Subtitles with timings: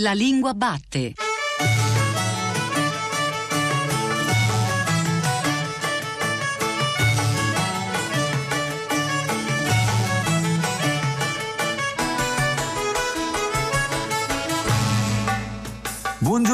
[0.00, 1.29] La lingua batte.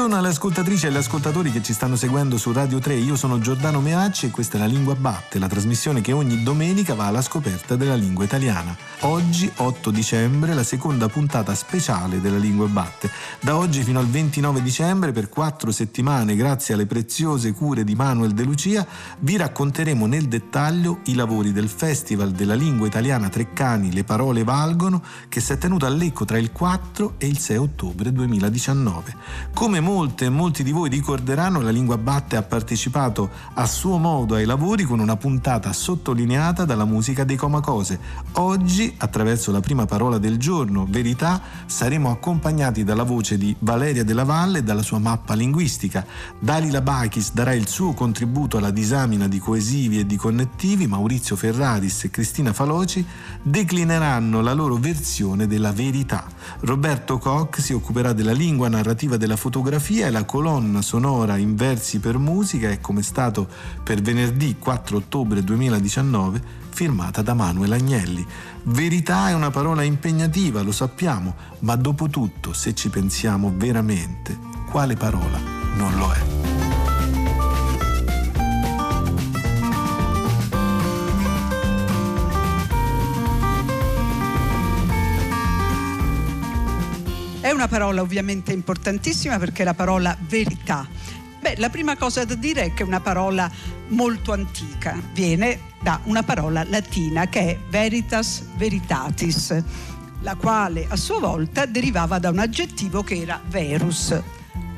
[0.07, 2.93] Buongiorno alle ascoltatrici e agli ascoltatori che ci stanno seguendo su Radio 3.
[2.93, 6.95] Io sono Giordano Meacci e questa è La Lingua Batte, la trasmissione che ogni domenica
[6.95, 8.73] va alla scoperta della lingua italiana.
[9.01, 13.11] Oggi, 8 dicembre, la seconda puntata speciale della Lingua Batte.
[13.41, 18.31] Da oggi fino al 29 dicembre, per quattro settimane, grazie alle preziose cure di Manuel
[18.31, 18.87] De Lucia,
[19.19, 25.03] vi racconteremo nel dettaglio i lavori del Festival della Lingua Italiana Treccani Le Parole Valgono,
[25.27, 29.13] che si è tenuto a Lecco tra il 4 e il 6 ottobre 2019.
[29.53, 34.35] Come molte e molti di voi ricorderanno, la Lingua Batte ha partecipato a suo modo
[34.35, 37.99] ai lavori con una puntata sottolineata dalla musica dei Comacose.
[38.33, 44.23] Oggi, attraverso la prima parola del giorno, Verità, saremo accompagnati dalla voce di Valeria della
[44.23, 46.05] Valle e dalla sua mappa linguistica.
[46.37, 52.03] Dalila Bachis darà il suo contributo alla disamina di coesivi e di connettivi, Maurizio Ferraris
[52.03, 53.03] e Cristina Faloci
[53.41, 56.27] declineranno la loro versione della verità.
[56.59, 61.99] Roberto Koch si occuperà della lingua narrativa della fotografia e la colonna sonora in versi
[61.99, 63.47] per musica è come stato
[63.81, 68.25] per venerdì 4 ottobre 2019 firmata da Manuel Agnelli.
[68.63, 74.37] Verità è una parola impegnativa, lo sappiamo, ma dopo tutto, se ci pensiamo veramente,
[74.69, 75.39] quale parola
[75.75, 76.96] non lo è?
[87.57, 90.87] Una parola ovviamente importantissima perché è la parola verità.
[91.39, 93.49] Beh, la prima cosa da dire è che è una parola
[93.87, 99.63] molto antica, viene da una parola latina che è veritas veritatis,
[100.21, 104.15] la quale a sua volta derivava da un aggettivo che era verus.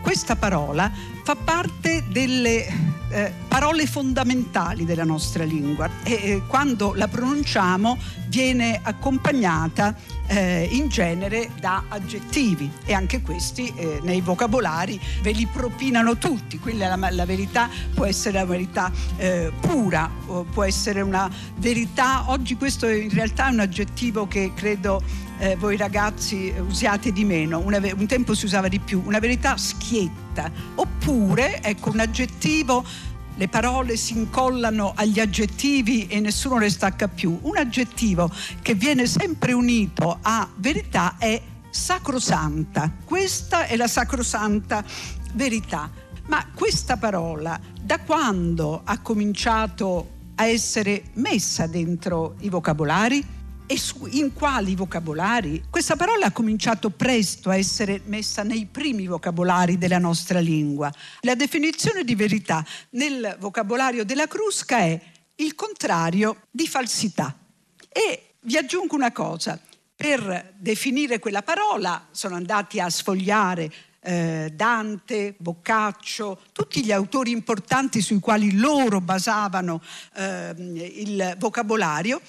[0.02, 0.90] Questa parola
[1.26, 2.66] fa parte delle
[3.10, 9.94] eh, parole fondamentali della nostra lingua e eh, quando la pronunciamo viene accompagnata
[10.30, 12.72] eh, in genere da aggettivi.
[12.86, 18.06] E anche questi eh, nei vocabolari ve li propinano tutti, quindi la, la verità può
[18.06, 20.10] essere una verità eh, pura,
[20.52, 25.02] può essere una verità, oggi questo in realtà è un aggettivo che credo
[25.40, 29.58] eh, voi ragazzi usiate di meno, una, un tempo si usava di più, una verità
[29.58, 32.86] schietta, oppure ecco un aggettivo
[33.40, 37.40] le parole si incollano agli aggettivi e nessuno le stacca più.
[37.44, 38.30] Un aggettivo
[38.62, 42.92] che viene sempre unito a verità è sacrosanta.
[43.06, 44.84] Questa è la sacrosanta
[45.36, 45.90] verità.
[46.28, 53.26] Ma questa parola da quando ha cominciato a essere messa dentro i vocabolari?
[53.72, 55.66] E su, in quali vocabolari.
[55.70, 60.92] Questa parola ha cominciato presto a essere messa nei primi vocabolari della nostra lingua.
[61.22, 65.00] La definizione di verità nel vocabolario della Crusca è
[65.36, 67.38] il contrario di falsità.
[67.88, 69.62] E vi aggiungo una cosa,
[69.96, 73.72] per definire quella parola sono andati a sfogliare
[74.02, 79.80] eh, Dante, Boccaccio, tutti gli autori importanti sui quali loro basavano
[80.16, 82.20] eh, il vocabolario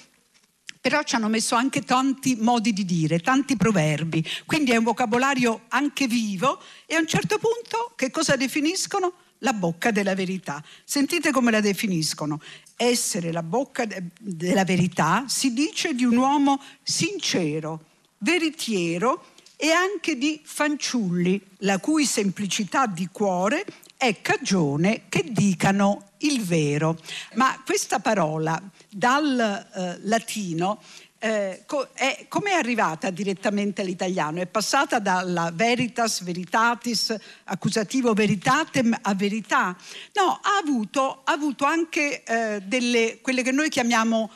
[0.81, 5.65] però ci hanno messo anche tanti modi di dire, tanti proverbi, quindi è un vocabolario
[5.67, 9.13] anche vivo e a un certo punto che cosa definiscono?
[9.43, 10.63] La bocca della verità.
[10.83, 12.41] Sentite come la definiscono.
[12.75, 17.85] Essere la bocca de- della verità si dice di un uomo sincero,
[18.19, 19.25] veritiero
[19.55, 23.65] e anche di fanciulli, la cui semplicità di cuore
[24.01, 26.97] è cagione che dicano il vero.
[27.35, 30.81] Ma questa parola dal eh, latino
[31.19, 34.41] eh, co- è, come è arrivata direttamente all'italiano?
[34.41, 39.77] È passata dalla veritas, veritatis, accusativo veritatem a verità?
[40.13, 44.31] No, ha avuto, ha avuto anche eh, delle, quelle che noi chiamiamo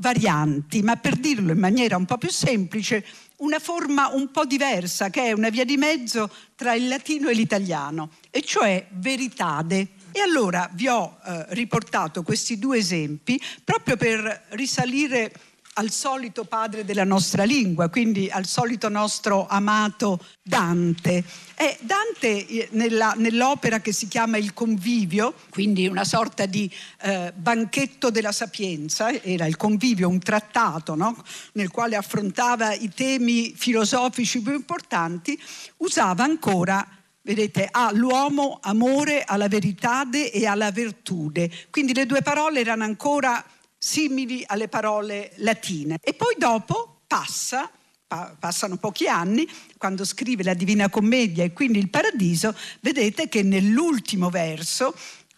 [0.00, 3.06] varianti, ma per dirlo in maniera un po' più semplice,
[3.38, 7.34] una forma un po' diversa, che è una via di mezzo tra il latino e
[7.34, 9.88] l'italiano, e cioè veritade.
[10.10, 15.32] E allora vi ho eh, riportato questi due esempi proprio per risalire
[15.78, 21.24] al solito padre della nostra lingua, quindi al solito nostro amato Dante.
[21.54, 26.68] E Dante eh, nella, nell'opera che si chiama Il Convivio, quindi una sorta di
[27.02, 31.22] eh, banchetto della sapienza, era il Convivio, un trattato no?
[31.52, 35.40] nel quale affrontava i temi filosofici più importanti,
[35.78, 36.86] usava ancora
[37.22, 41.50] vedete, all'uomo amore, alla veritade e alla virtude.
[41.68, 43.44] Quindi le due parole erano ancora
[43.78, 45.98] simili alle parole latine.
[46.02, 47.70] E poi dopo passa
[48.08, 49.46] pa- passano pochi anni,
[49.76, 54.94] quando scrive la Divina Commedia e quindi il Paradiso, vedete che nell'ultimo verso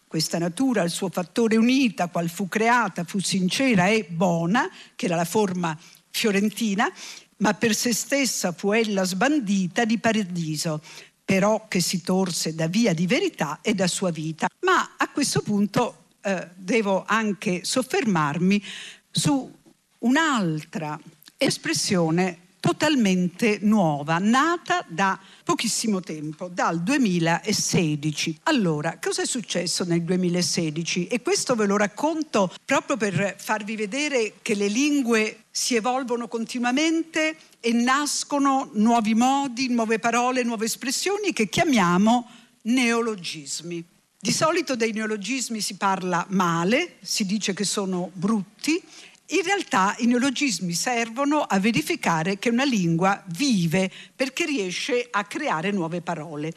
[0.07, 5.15] questa natura, il suo fattore unita, qual fu creata, fu sincera e buona, che era
[5.15, 5.77] la forma
[6.09, 6.91] fiorentina,
[7.37, 10.81] ma per se stessa fu ella sbandita di paradiso,
[11.23, 14.47] però che si torse da via di verità e da sua vita.
[14.61, 18.63] Ma a questo punto eh, devo anche soffermarmi
[19.09, 19.51] su
[19.99, 20.99] un'altra
[21.37, 28.41] espressione totalmente nuova, nata da pochissimo tempo, dal 2016.
[28.43, 31.07] Allora, cosa è successo nel 2016?
[31.07, 37.35] E questo ve lo racconto proprio per farvi vedere che le lingue si evolvono continuamente
[37.59, 42.29] e nascono nuovi modi, nuove parole, nuove espressioni che chiamiamo
[42.63, 43.83] neologismi.
[44.23, 48.79] Di solito dei neologismi si parla male, si dice che sono brutti,
[49.25, 55.71] in realtà i neologismi servono a verificare che una lingua vive perché riesce a creare
[55.71, 56.49] nuove parole.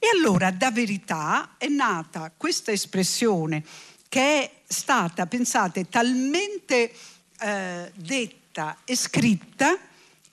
[0.00, 3.62] E allora da verità è nata questa espressione
[4.08, 6.92] che è stata, pensate, talmente
[7.38, 9.78] eh, detta e scritta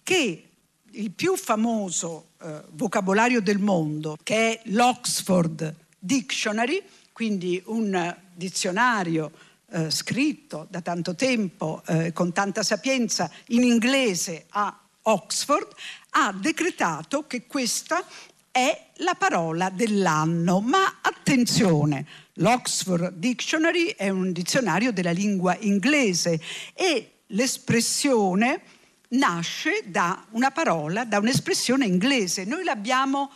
[0.02, 0.44] che
[0.90, 6.82] il più famoso eh, vocabolario del mondo, che è l'Oxford Dictionary,
[7.12, 9.32] quindi un dizionario
[9.72, 15.68] eh, scritto da tanto tempo, eh, con tanta sapienza, in inglese a Oxford,
[16.12, 18.04] ha decretato che questa
[18.52, 20.60] è la parola dell'anno.
[20.60, 26.42] Ma attenzione, l'Oxford Dictionary è un dizionario della lingua inglese
[26.74, 28.62] e l'espressione
[29.10, 32.44] nasce da una parola, da un'espressione inglese.
[32.46, 33.32] Noi l'abbiamo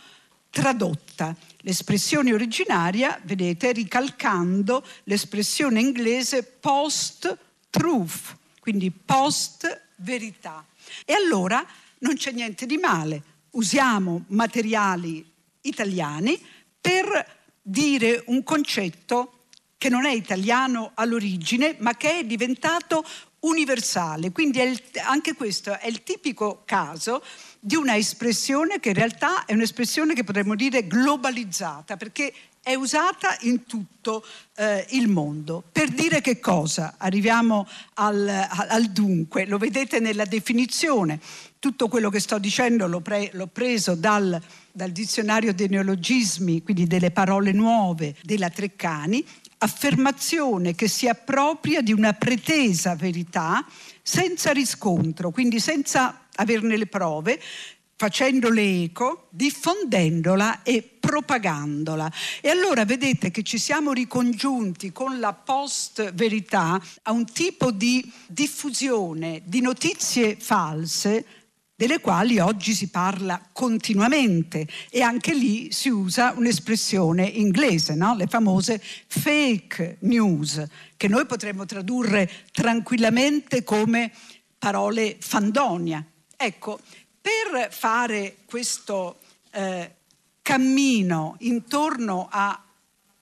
[0.50, 1.34] tradotta.
[1.66, 10.66] L'espressione originaria, vedete, ricalcando l'espressione inglese post-truth, quindi post-verità.
[11.06, 11.64] E allora
[12.00, 13.22] non c'è niente di male,
[13.52, 15.26] usiamo materiali
[15.62, 16.38] italiani
[16.78, 19.44] per dire un concetto
[19.78, 23.02] che non è italiano all'origine, ma che è diventato
[23.40, 24.32] universale.
[24.32, 27.24] Quindi il, anche questo è il tipico caso
[27.66, 32.30] di una espressione che in realtà è un'espressione che potremmo dire globalizzata, perché
[32.62, 34.22] è usata in tutto
[34.56, 35.64] eh, il mondo.
[35.72, 36.96] Per dire che cosa?
[36.98, 41.18] Arriviamo al, al, dunque, lo vedete nella definizione,
[41.58, 44.38] tutto quello che sto dicendo l'ho, pre, l'ho preso dal,
[44.70, 49.24] dal dizionario dei neologismi, quindi delle parole nuove della Treccani,
[49.56, 53.64] affermazione che si appropria di una pretesa verità
[54.06, 57.40] senza riscontro, quindi senza averne le prove,
[57.96, 62.12] facendole eco, diffondendola e propagandola.
[62.42, 69.40] E allora vedete che ci siamo ricongiunti con la post-verità a un tipo di diffusione
[69.46, 71.24] di notizie false
[71.76, 78.14] delle quali oggi si parla continuamente e anche lì si usa un'espressione inglese, no?
[78.14, 80.62] le famose fake news,
[80.96, 84.12] che noi potremmo tradurre tranquillamente come
[84.56, 86.04] parole fandonia.
[86.36, 86.78] Ecco,
[87.20, 89.18] per fare questo
[89.50, 89.94] eh,
[90.42, 92.62] cammino intorno a,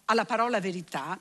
[0.04, 1.18] alla parola verità,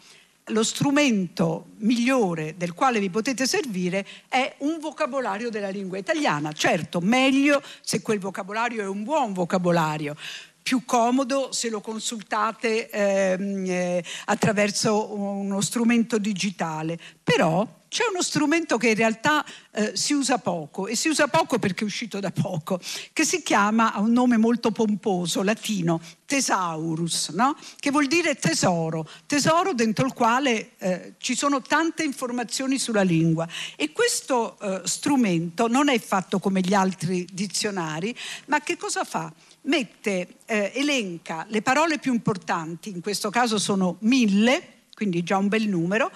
[0.51, 6.51] lo strumento migliore del quale vi potete servire è un vocabolario della lingua italiana.
[6.51, 10.15] Certo, meglio se quel vocabolario è un buon vocabolario
[10.61, 18.77] più comodo se lo consultate ehm, eh, attraverso uno strumento digitale, però c'è uno strumento
[18.77, 22.31] che in realtà eh, si usa poco e si usa poco perché è uscito da
[22.31, 22.79] poco,
[23.11, 27.53] che si chiama, ha un nome molto pomposo, latino, tesaurus, no?
[27.81, 33.45] che vuol dire tesoro, tesoro dentro il quale eh, ci sono tante informazioni sulla lingua.
[33.75, 39.33] E questo eh, strumento non è fatto come gli altri dizionari, ma che cosa fa?
[39.63, 45.47] Mette, eh, elenca le parole più importanti, in questo caso sono mille, quindi già un
[45.47, 46.11] bel numero,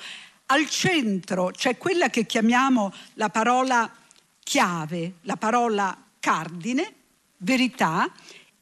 [0.48, 3.92] al centro c'è quella che chiamiamo la parola
[4.42, 6.94] chiave, la parola cardine,
[7.38, 8.12] verità,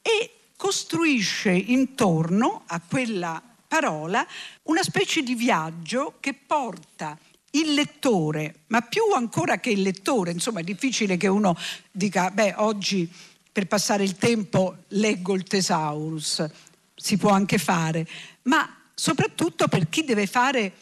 [0.02, 4.26] e costruisce intorno a quella parola
[4.64, 7.18] una specie di viaggio che porta
[7.50, 11.56] il lettore, ma più ancora che il lettore, insomma è difficile che uno
[11.90, 13.10] dica, beh, oggi
[13.54, 16.44] per passare il tempo leggo il Tesaurus,
[16.92, 18.04] si può anche fare,
[18.42, 20.72] ma soprattutto per chi deve fare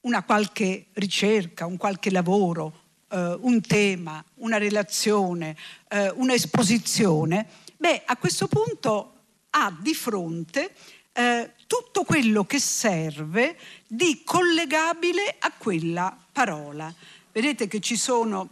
[0.00, 2.80] una qualche ricerca, un qualche lavoro,
[3.10, 5.56] eh, un tema, una relazione,
[5.86, 9.12] eh, un'esposizione, beh, a questo punto
[9.50, 10.74] ha di fronte
[11.12, 13.56] eh, tutto quello che serve
[13.86, 16.92] di collegabile a quella parola.
[17.30, 18.48] Vedete che ci sono,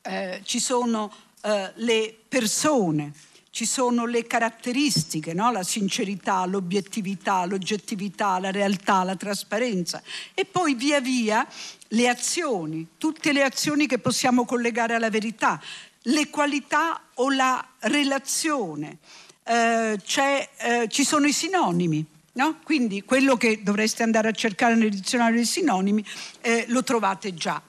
[0.00, 3.12] eh, ci sono eh, le persone,
[3.50, 5.50] ci sono le caratteristiche, no?
[5.50, 10.02] la sincerità, l'obiettività, l'oggettività, la realtà, la trasparenza
[10.34, 11.46] e poi via via
[11.88, 15.60] le azioni, tutte le azioni che possiamo collegare alla verità,
[16.02, 18.98] le qualità o la relazione,
[19.44, 22.04] eh, eh, ci sono i sinonimi.
[22.38, 22.60] No?
[22.62, 26.04] Quindi quello che dovreste andare a cercare nel dizionario dei sinonimi
[26.40, 27.60] eh, lo trovate già.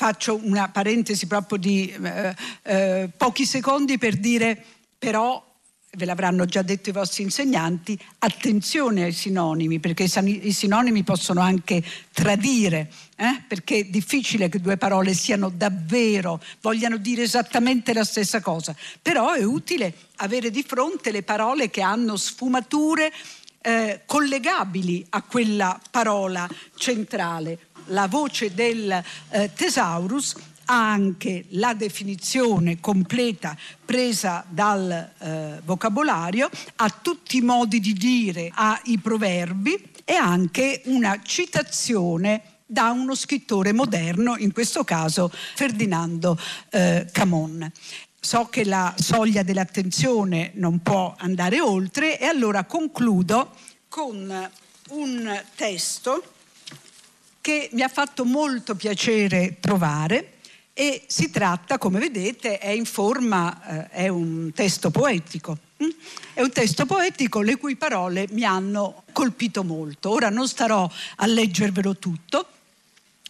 [0.00, 4.64] Faccio una parentesi proprio di eh, eh, pochi secondi per dire
[4.96, 5.44] però
[5.90, 11.82] ve l'avranno già detto i vostri insegnanti, attenzione ai sinonimi, perché i sinonimi possono anche
[12.12, 13.42] tradire, eh?
[13.48, 19.32] perché è difficile che due parole siano davvero, vogliano dire esattamente la stessa cosa, però
[19.32, 23.12] è utile avere di fronte le parole che hanno sfumature
[23.60, 27.58] eh, collegabili a quella parola centrale.
[27.88, 30.34] La voce del eh, Thesaurus
[30.66, 38.50] ha anche la definizione completa presa dal eh, vocabolario, ha tutti i modi di dire,
[38.52, 46.38] ha i proverbi e anche una citazione da uno scrittore moderno, in questo caso Ferdinando
[46.70, 47.70] eh, Camon.
[48.20, 53.54] So che la soglia dell'attenzione non può andare oltre e allora concludo
[53.88, 54.50] con
[54.90, 56.22] un testo
[57.48, 60.34] che mi ha fatto molto piacere trovare
[60.74, 65.56] e si tratta, come vedete, è in forma, eh, è un testo poetico.
[65.82, 65.88] Mm?
[66.34, 70.10] È un testo poetico le cui parole mi hanno colpito molto.
[70.10, 70.86] Ora non starò
[71.16, 72.46] a leggervelo tutto,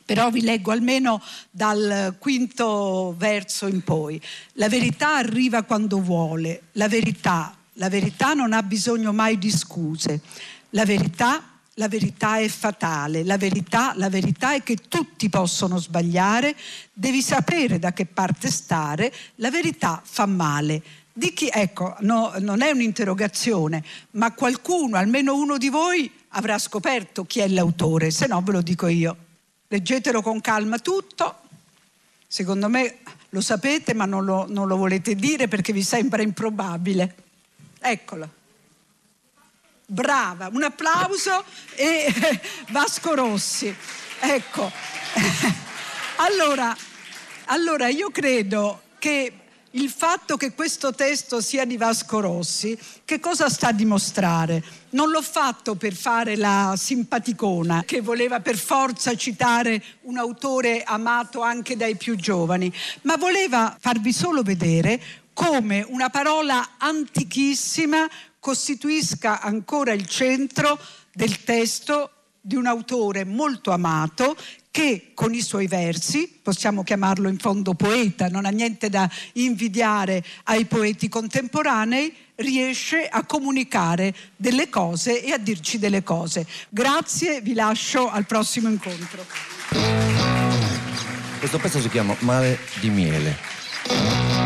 [0.04, 4.20] però vi leggo almeno dal quinto verso in poi.
[4.54, 10.22] La verità arriva quando vuole, la verità, la verità non ha bisogno mai di scuse.
[10.70, 11.47] La verità
[11.78, 16.54] la verità è fatale, la verità, la verità è che tutti possono sbagliare,
[16.92, 20.82] devi sapere da che parte stare, la verità fa male.
[21.12, 23.82] Di chi, ecco, no, non è un'interrogazione,
[24.12, 28.60] ma qualcuno, almeno uno di voi, avrà scoperto chi è l'autore, se no ve lo
[28.60, 29.16] dico io.
[29.68, 31.42] Leggetelo con calma tutto,
[32.26, 32.98] secondo me
[33.30, 37.14] lo sapete ma non lo, non lo volete dire perché vi sembra improbabile.
[37.80, 38.36] Eccolo
[39.90, 42.12] brava, un applauso e
[42.68, 43.74] Vasco Rossi.
[44.20, 44.70] Ecco,
[46.16, 46.76] allora,
[47.46, 49.32] allora io credo che
[49.72, 54.62] il fatto che questo testo sia di Vasco Rossi, che cosa sta a dimostrare?
[54.90, 61.40] Non l'ho fatto per fare la simpaticona che voleva per forza citare un autore amato
[61.40, 65.00] anche dai più giovani, ma voleva farvi solo vedere
[65.32, 68.08] come una parola antichissima
[68.48, 70.80] costituisca ancora il centro
[71.12, 74.34] del testo di un autore molto amato
[74.70, 80.24] che con i suoi versi, possiamo chiamarlo in fondo poeta, non ha niente da invidiare
[80.44, 86.46] ai poeti contemporanei, riesce a comunicare delle cose e a dirci delle cose.
[86.70, 89.26] Grazie, vi lascio al prossimo incontro.
[91.38, 94.37] Questo pezzo si chiama Mare di miele.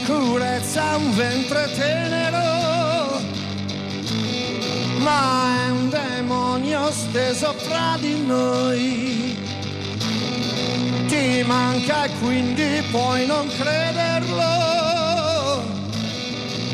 [0.00, 3.20] Sicurezza un ventre tenero,
[4.98, 9.36] ma è un demonio steso fra di noi.
[11.06, 14.42] Ti manca e quindi puoi non crederlo,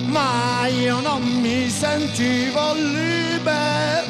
[0.06, 4.06] ma io non mi sentivo libero.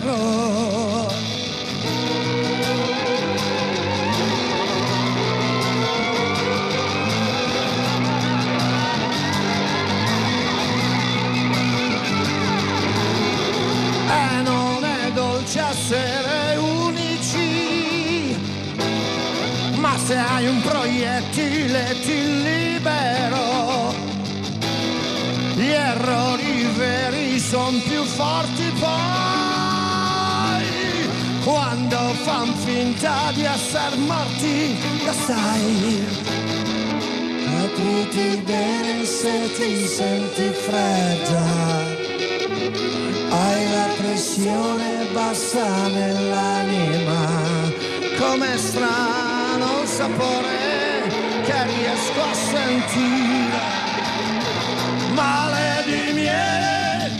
[15.87, 18.37] Essere unici,
[19.77, 23.95] ma se hai un proiettile ti libero.
[25.55, 28.97] Gli errori veri sono più forti poi,
[31.45, 36.05] quando fan finta di essere morti, lo sai.
[37.63, 41.86] Apriti bene se ti senti fredda
[44.17, 47.71] pressione bassa nell'anima,
[48.19, 51.03] come strano il sapore
[51.45, 53.61] che riesco a sentire.
[55.13, 57.11] Male di miele,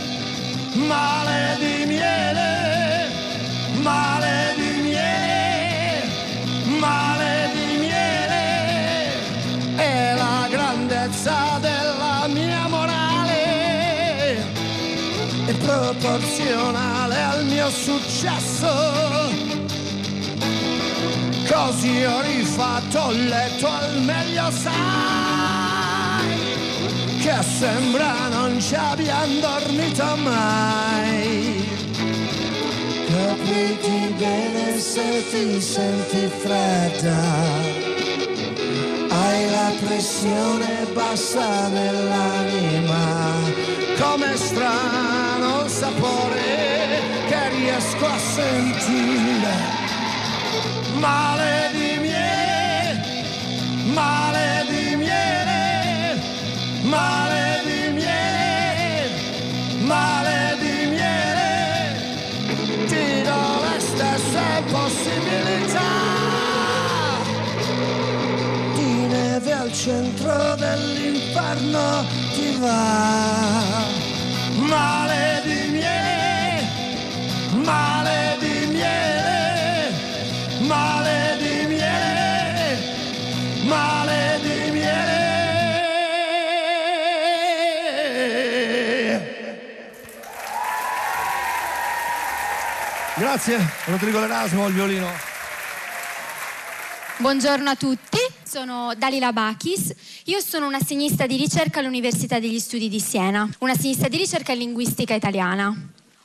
[0.87, 3.11] male di miele,
[3.83, 4.16] male
[15.99, 18.67] proporzionale al mio successo.
[21.49, 24.75] Così ho rifatto ho letto al meglio sai
[27.21, 31.65] che sembra non ci abbiamo dormito mai.
[33.07, 37.95] Capiti bene se ti senti fredda
[39.09, 43.05] hai la pressione bassa nell'anima,
[43.99, 49.55] come strano sapore che riesco a sentire.
[50.99, 53.23] Male di miele,
[53.93, 56.21] male di miele,
[56.83, 59.09] male di miele,
[59.81, 61.95] male di miele,
[62.87, 66.16] ti do le stesse possibilità.
[69.67, 73.83] Al centro dell'inferno ti va.
[74.55, 76.69] Male di miele,
[77.63, 79.91] male di miele,
[80.61, 82.77] male di miele,
[83.63, 85.25] male di miele.
[93.15, 95.09] Grazie, Rodrigo Lerasmo al violino.
[97.17, 98.19] Buongiorno a tutti,
[98.57, 103.73] sono Dalila Bakis, io sono una assegnista di ricerca all'Università degli Studi di Siena, una
[103.73, 105.71] assegnista di ricerca in linguistica italiana.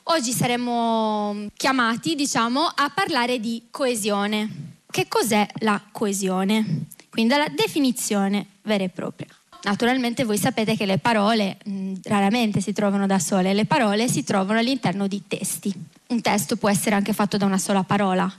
[0.05, 4.49] Oggi saremo chiamati, diciamo, a parlare di coesione.
[4.89, 6.85] Che cos'è la coesione?
[7.11, 9.27] Quindi la definizione vera e propria.
[9.65, 14.23] Naturalmente voi sapete che le parole mh, raramente si trovano da sole, le parole si
[14.23, 15.71] trovano all'interno di testi.
[16.07, 18.31] Un testo può essere anche fatto da una sola parola,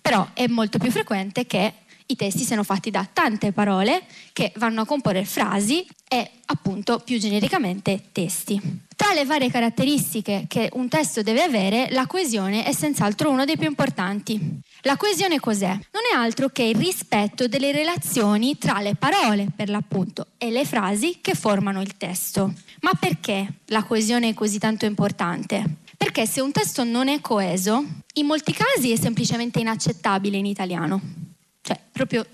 [0.00, 1.72] però è molto più frequente che
[2.12, 4.02] i testi siano fatti da tante parole
[4.32, 8.60] che vanno a comporre frasi e appunto più genericamente testi.
[8.94, 13.56] Tra le varie caratteristiche che un testo deve avere, la coesione è senz'altro uno dei
[13.56, 14.38] più importanti.
[14.82, 15.70] La coesione cos'è?
[15.70, 20.66] Non è altro che il rispetto delle relazioni tra le parole, per l'appunto, e le
[20.66, 22.52] frasi che formano il testo.
[22.82, 25.76] Ma perché la coesione è così tanto importante?
[25.96, 27.84] Perché se un testo non è coeso,
[28.14, 31.21] in molti casi è semplicemente inaccettabile in italiano
[31.62, 32.26] cioè proprio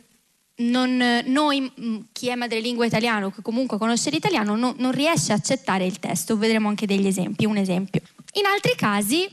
[0.59, 5.37] non, noi, mm, chi è madrelingua italiano, che comunque conosce l'italiano, no, non riesce a
[5.37, 6.37] accettare il testo.
[6.37, 8.01] Vedremo anche degli esempi, un esempio.
[8.33, 9.29] In altri casi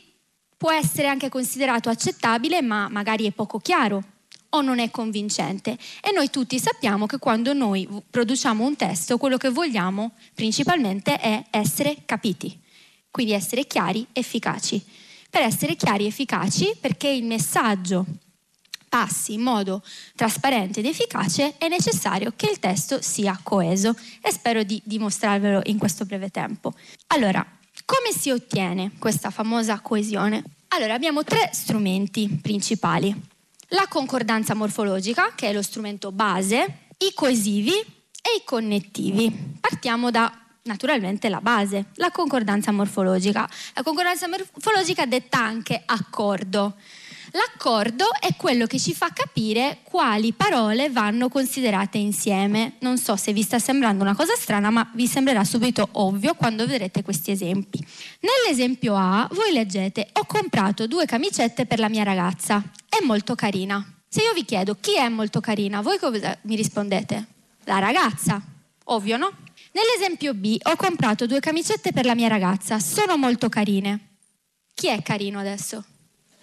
[0.57, 4.03] può essere anche considerato accettabile, ma magari è poco chiaro
[4.49, 5.77] o non è convincente.
[6.01, 11.43] E noi tutti sappiamo che quando noi produciamo un testo, quello che vogliamo principalmente è
[11.49, 12.57] essere capiti,
[13.09, 14.83] quindi essere chiari, efficaci.
[15.29, 18.05] Per essere chiari efficaci, perché il messaggio
[18.95, 19.83] passi in modo
[20.15, 25.77] trasparente ed efficace, è necessario che il testo sia coeso e spero di dimostrarvelo in
[25.77, 26.73] questo breve tempo.
[27.07, 27.45] Allora,
[27.83, 30.41] come si ottiene questa famosa coesione?
[30.69, 33.13] Allora, abbiamo tre strumenti principali.
[33.69, 39.57] La concordanza morfologica, che è lo strumento base, i coesivi e i connettivi.
[39.59, 40.31] Partiamo da
[40.63, 43.45] naturalmente la base, la concordanza morfologica.
[43.73, 46.75] La concordanza morfologica detta anche accordo.
[47.35, 52.75] L'accordo è quello che ci fa capire quali parole vanno considerate insieme.
[52.79, 56.65] Non so se vi sta sembrando una cosa strana, ma vi sembrerà subito ovvio quando
[56.65, 57.85] vedrete questi esempi.
[58.21, 62.63] Nell'esempio A voi leggete ho comprato due camicette per la mia ragazza.
[62.87, 63.85] È molto carina.
[64.07, 67.25] Se io vi chiedo chi è molto carina, voi cosa mi rispondete?
[67.65, 68.41] La ragazza.
[68.85, 69.29] Ovvio, no?
[69.73, 72.79] Nell'esempio B ho comprato due camicette per la mia ragazza.
[72.79, 74.19] Sono molto carine.
[74.73, 75.83] Chi è carino adesso?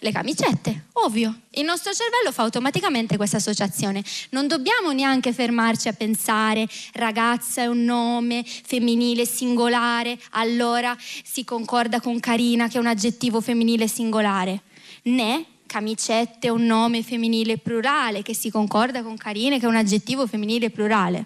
[0.03, 1.33] Le camicette, ovvio.
[1.51, 4.03] Il nostro cervello fa automaticamente questa associazione.
[4.31, 12.01] Non dobbiamo neanche fermarci a pensare ragazza è un nome femminile singolare, allora si concorda
[12.01, 14.61] con carina che è un aggettivo femminile singolare.
[15.03, 19.75] Né camicette è un nome femminile plurale che si concorda con carine che è un
[19.75, 21.25] aggettivo femminile plurale.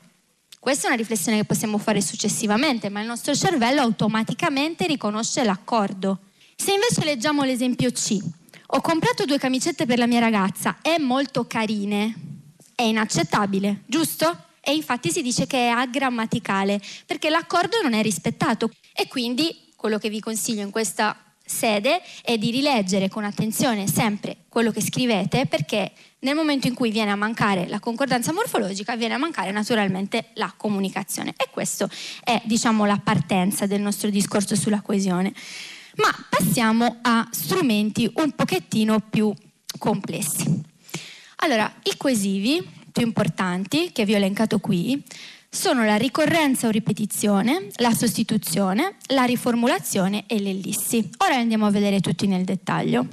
[0.59, 6.19] Questa è una riflessione che possiamo fare successivamente, ma il nostro cervello automaticamente riconosce l'accordo.
[6.55, 8.17] Se invece leggiamo l'esempio C,
[8.67, 12.13] ho comprato due camicette per la mia ragazza, è molto carine,
[12.75, 14.45] è inaccettabile, giusto?
[14.59, 18.69] E infatti si dice che è agrammaticale, perché l'accordo non è rispettato.
[18.93, 24.35] E quindi quello che vi consiglio in questa sede è di rileggere con attenzione sempre
[24.49, 29.13] quello che scrivete, perché nel momento in cui viene a mancare la concordanza morfologica, viene
[29.13, 31.33] a mancare naturalmente la comunicazione.
[31.37, 31.89] E questa
[32.21, 35.33] è, diciamo, la partenza del nostro discorso sulla coesione.
[35.97, 39.33] Ma passiamo a strumenti un pochettino più
[39.77, 40.63] complessi.
[41.37, 45.03] Allora, i coesivi più importanti che vi ho elencato qui
[45.49, 51.09] sono la ricorrenza o ripetizione, la sostituzione, la riformulazione e l'ellissi.
[51.19, 53.07] Ora andiamo a vedere tutti nel dettaglio.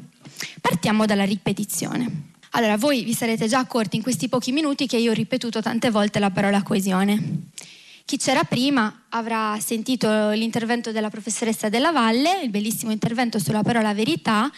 [0.61, 2.33] Partiamo dalla ripetizione.
[2.51, 5.90] Allora, voi vi sarete già accorti in questi pochi minuti che io ho ripetuto tante
[5.90, 7.49] volte la parola coesione.
[8.07, 13.95] Chi c'era prima avrà sentito l'intervento della professoressa Della Valle, il bellissimo intervento sulla parola
[13.95, 14.51] verità,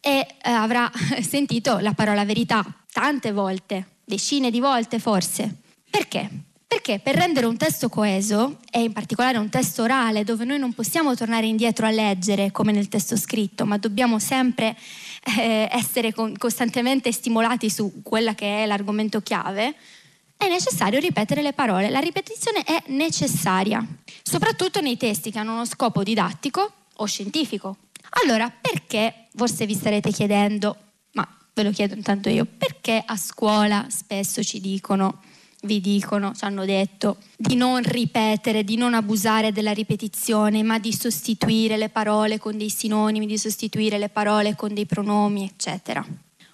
[0.00, 0.90] e eh, avrà
[1.22, 5.58] sentito la parola verità tante volte, decine di volte forse.
[5.88, 6.28] Perché?
[6.66, 10.72] Perché per rendere un testo coeso, e in particolare un testo orale, dove noi non
[10.72, 14.76] possiamo tornare indietro a leggere come nel testo scritto, ma dobbiamo sempre
[15.38, 19.76] eh, essere con, costantemente stimolati su quella che è l'argomento chiave,
[20.40, 21.90] è necessario ripetere le parole.
[21.90, 23.86] La ripetizione è necessaria,
[24.22, 27.76] soprattutto nei testi che hanno uno scopo didattico o scientifico.
[28.22, 30.76] Allora, perché, forse vi starete chiedendo,
[31.12, 35.20] ma ve lo chiedo intanto io, perché a scuola spesso ci dicono,
[35.64, 40.94] vi dicono, ci hanno detto, di non ripetere, di non abusare della ripetizione, ma di
[40.94, 46.02] sostituire le parole con dei sinonimi, di sostituire le parole con dei pronomi, eccetera.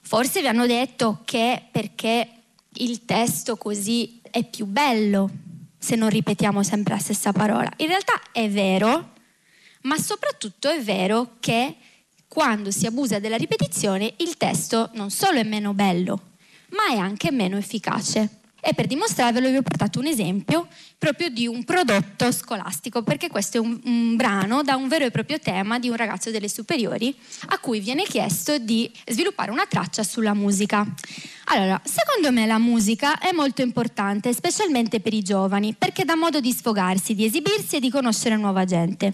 [0.01, 2.31] Forse vi hanno detto che perché
[2.79, 5.31] il testo così è più bello
[5.79, 7.71] se non ripetiamo sempre la stessa parola.
[7.77, 9.13] In realtà è vero,
[9.83, 11.77] ma soprattutto è vero che
[12.29, 16.33] quando si abusa della ripetizione il testo non solo è meno bello,
[16.71, 18.41] ma è anche meno efficace.
[18.69, 20.67] E per dimostrarvelo vi ho portato un esempio
[20.99, 25.13] proprio di un prodotto scolastico, perché questo è un, un, brano da un vero e
[25.13, 27.15] proprio tema di un ragazzo delle superiori
[27.51, 30.85] a cui viene chiesto di sviluppare una traccia sulla musica.
[31.45, 36.41] Allora, secondo me la musica è molto importante, specialmente per i giovani, perché dà modo
[36.41, 39.13] di sfogarsi, di esibirsi e di conoscere nuova gente.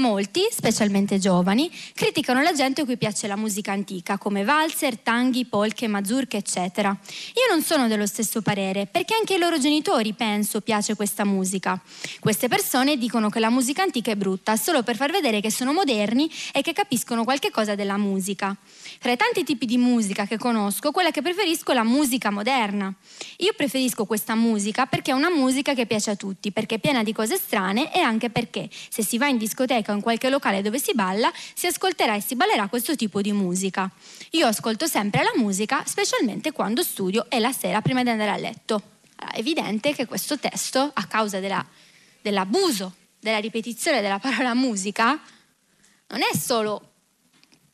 [0.00, 5.44] Molti, specialmente giovani, criticano la gente a cui piace la musica antica, come valzer, tanghi,
[5.44, 6.90] polche, mazurche, eccetera.
[6.90, 11.82] Io non sono dello stesso parere, perché anche ai loro genitori, penso, piace questa musica.
[12.20, 15.72] Queste persone dicono che la musica antica è brutta solo per far vedere che sono
[15.72, 18.56] moderni e che capiscono qualche cosa della musica.
[19.00, 22.94] Tra i tanti tipi di musica che conosco, quella che preferisco è la musica moderna.
[23.38, 27.02] Io preferisco questa musica perché è una musica che piace a tutti, perché è piena
[27.02, 30.28] di cose strane e anche perché se si va in discoteca discoteca o in qualche
[30.28, 33.90] locale dove si balla, si ascolterà e si ballerà questo tipo di musica.
[34.32, 38.36] Io ascolto sempre la musica, specialmente quando studio e la sera prima di andare a
[38.36, 38.82] letto.
[39.16, 41.64] è evidente che questo testo, a causa della,
[42.20, 45.20] dell'abuso della ripetizione della parola musica,
[46.08, 46.92] non è solo,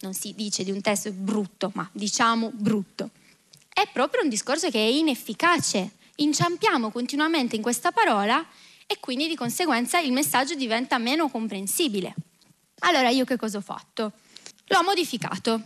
[0.01, 3.11] non si dice di un testo brutto, ma diciamo brutto.
[3.69, 5.91] È proprio un discorso che è inefficace.
[6.17, 8.45] Inciampiamo continuamente in questa parola
[8.87, 12.15] e quindi di conseguenza il messaggio diventa meno comprensibile.
[12.81, 14.13] Allora io che cosa ho fatto?
[14.67, 15.61] L'ho modificato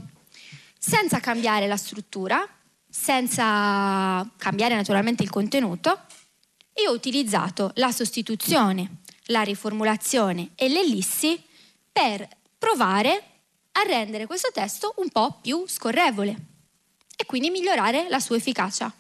[0.79, 2.47] senza cambiare la struttura,
[2.89, 6.01] senza cambiare naturalmente il contenuto.
[6.83, 11.43] Io ho utilizzato la sostituzione, la riformulazione e l'ellissi
[11.91, 13.25] per provare
[13.73, 16.47] a rendere questo testo un po' più scorrevole
[17.17, 18.93] e quindi migliorare la sua efficacia.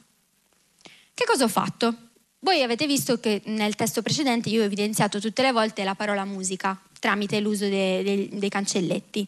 [1.15, 2.08] Che cosa ho fatto?
[2.41, 6.25] Voi avete visto che nel testo precedente io ho evidenziato tutte le volte la parola
[6.25, 9.27] musica tramite l'uso dei, dei, dei cancelletti.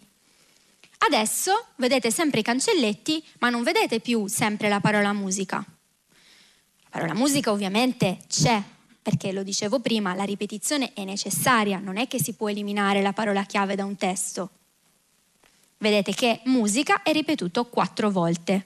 [0.99, 5.57] Adesso vedete sempre i cancelletti, ma non vedete più sempre la parola musica.
[5.57, 8.63] La parola musica ovviamente c'è,
[9.03, 13.13] perché lo dicevo prima, la ripetizione è necessaria, non è che si può eliminare la
[13.13, 14.51] parola chiave da un testo.
[15.79, 18.65] Vedete che musica è ripetuto quattro volte,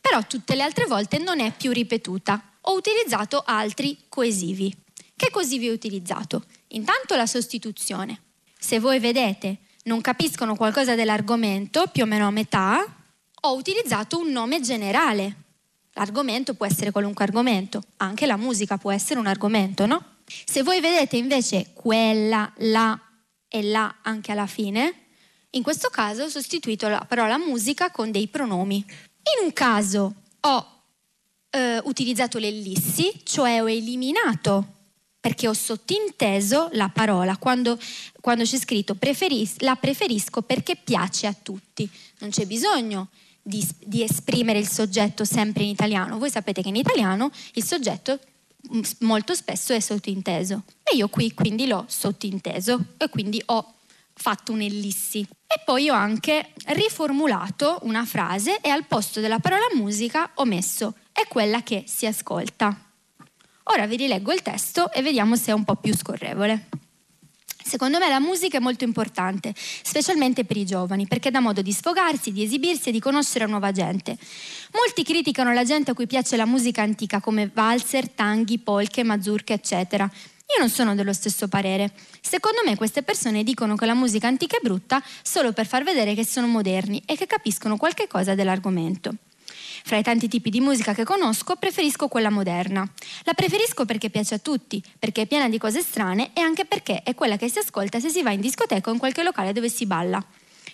[0.00, 4.74] però tutte le altre volte non è più ripetuta ho utilizzato altri coesivi.
[5.16, 6.44] Che coesivi ho utilizzato?
[6.68, 8.20] Intanto la sostituzione.
[8.58, 12.82] Se voi vedete non capiscono qualcosa dell'argomento, più o meno a metà,
[13.42, 15.42] ho utilizzato un nome generale.
[15.92, 20.02] L'argomento può essere qualunque argomento, anche la musica può essere un argomento, no?
[20.46, 22.98] Se voi vedete invece quella, la
[23.46, 25.04] e la anche alla fine,
[25.50, 28.84] in questo caso ho sostituito la parola musica con dei pronomi.
[29.38, 30.73] In un caso ho
[31.54, 34.72] eh, utilizzato l'ellissi, cioè ho eliminato
[35.20, 37.78] perché ho sottinteso la parola quando,
[38.20, 41.88] quando c'è scritto preferis, la preferisco perché piace a tutti.
[42.18, 43.08] Non c'è bisogno
[43.40, 46.18] di, di, esprimere il soggetto sempre in italiano.
[46.18, 48.18] Voi sapete che in italiano il soggetto
[48.74, 53.74] mm, molto spesso è sottinteso e io qui quindi l'ho sottinteso e quindi ho
[54.14, 55.20] fatto un'ellissi.
[55.20, 60.94] E poi ho anche riformulato una frase e al posto della parola musica ho messo
[61.12, 62.76] è quella che si ascolta.
[63.64, 66.68] Ora vi rileggo il testo e vediamo se è un po' più scorrevole.
[67.66, 71.72] Secondo me la musica è molto importante, specialmente per i giovani, perché dà modo di
[71.72, 74.18] sfogarsi, di esibirsi e di conoscere nuova gente.
[74.72, 79.54] Molti criticano la gente a cui piace la musica antica come valzer, tanghi, polche, mazurche,
[79.54, 80.10] eccetera.
[80.54, 81.90] Io non sono dello stesso parere.
[82.20, 86.14] Secondo me queste persone dicono che la musica antica è brutta solo per far vedere
[86.14, 89.14] che sono moderni e che capiscono qualche cosa dell'argomento.
[89.82, 92.88] Fra i tanti tipi di musica che conosco, preferisco quella moderna.
[93.24, 97.02] La preferisco perché piace a tutti, perché è piena di cose strane e anche perché
[97.02, 99.68] è quella che si ascolta se si va in discoteca o in qualche locale dove
[99.68, 100.24] si balla.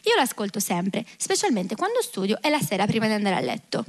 [0.04, 3.84] Io l'ascolto sempre, specialmente quando studio e la sera prima di andare a letto.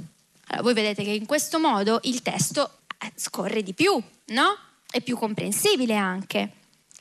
[0.46, 4.56] Allora, voi vedete che in questo modo il testo eh, scorre di più, no?
[4.92, 6.52] È più comprensibile anche.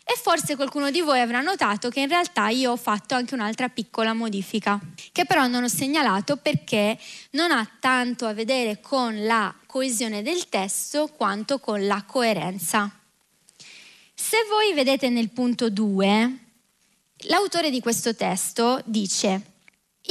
[0.06, 3.68] E forse qualcuno di voi avrà notato che in realtà io ho fatto anche un'altra
[3.68, 4.80] piccola modifica,
[5.12, 6.98] che però non ho segnalato perché
[7.32, 12.90] non ha tanto a vedere con la coesione del testo quanto con la coerenza.
[14.14, 16.38] Se voi vedete nel punto 2,
[17.28, 19.51] l'autore di questo testo dice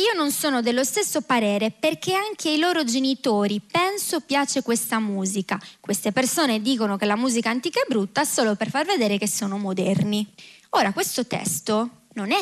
[0.01, 5.61] io non sono dello stesso parere perché anche ai loro genitori penso piace questa musica.
[5.79, 9.59] Queste persone dicono che la musica antica è brutta solo per far vedere che sono
[9.59, 10.27] moderni.
[10.71, 12.41] Ora, questo testo non è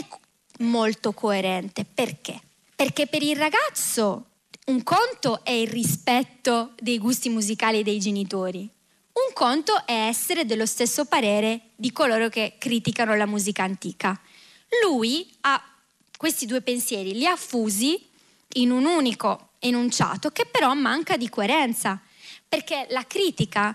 [0.61, 1.85] molto coerente.
[1.85, 2.40] Perché?
[2.77, 4.27] Perché per il ragazzo
[4.66, 8.61] un conto è il rispetto dei gusti musicali dei genitori.
[8.61, 14.21] Un conto è essere dello stesso parere di coloro che criticano la musica antica.
[14.85, 15.68] Lui ha
[16.19, 18.05] questi due pensieri li ha fusi
[18.55, 22.01] in un unico enunciato che però manca di coerenza,
[22.47, 23.75] perché la critica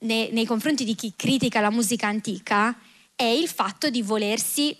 [0.00, 2.78] nei, nei confronti di chi critica la musica antica
[3.16, 4.76] è il fatto di volersi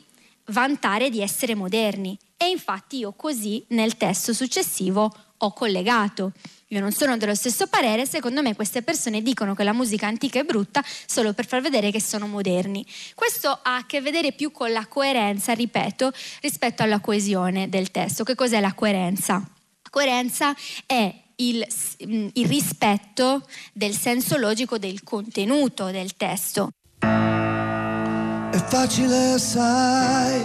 [0.47, 6.33] vantare di essere moderni e infatti io così nel testo successivo ho collegato.
[6.73, 10.39] Io non sono dello stesso parere, secondo me queste persone dicono che la musica antica
[10.39, 12.87] è brutta solo per far vedere che sono moderni.
[13.17, 18.23] Questo ha a che vedere più con la coerenza, ripeto, rispetto alla coesione del testo.
[18.23, 19.35] Che cos'è la coerenza?
[19.35, 20.55] La coerenza
[20.87, 21.67] è il,
[22.07, 26.69] mm, il rispetto del senso logico del contenuto del testo.
[27.01, 30.45] È facile, sai,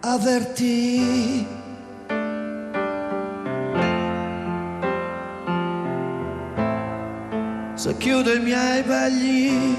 [0.00, 1.58] averti
[7.80, 9.74] se chiudo i miei begli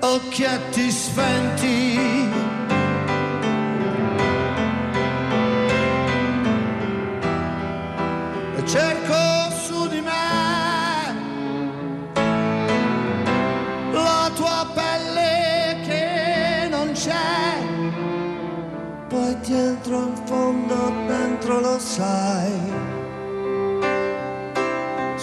[0.00, 1.98] occhietti spenti.
[8.56, 11.14] E cerco su di me
[13.92, 17.58] la tua pelle che non c'è,
[19.08, 22.75] poi dentro in fondo dentro lo sai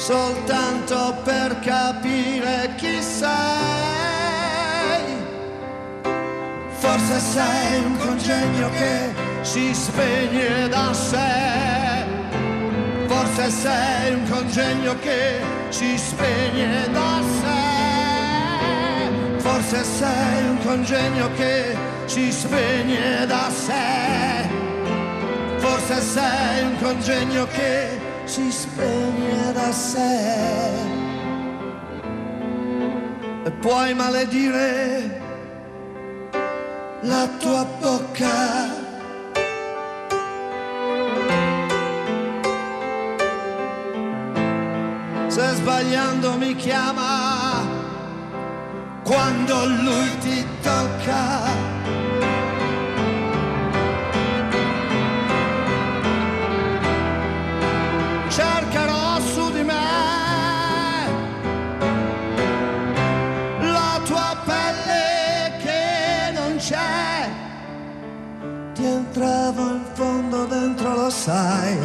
[0.06, 3.32] soltanto per capire chi sei.
[6.72, 9.14] Forse sei un congegno che
[9.44, 12.04] si spegne da sé.
[13.08, 15.40] Forse sei un congegno che
[15.70, 17.62] si spegne da sé.
[19.38, 24.50] Forse sei un congegno che si spegne da sé.
[25.60, 30.72] Forse sei un congegno che si spegne da sé
[33.44, 35.22] e puoi maledire
[37.02, 38.82] la tua bocca.
[45.28, 47.62] Se sbagliando mi chiama
[49.04, 52.03] quando lui ti tocca.
[71.24, 71.78] Sai,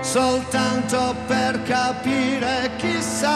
[0.00, 3.26] soltanto per capire chi sei.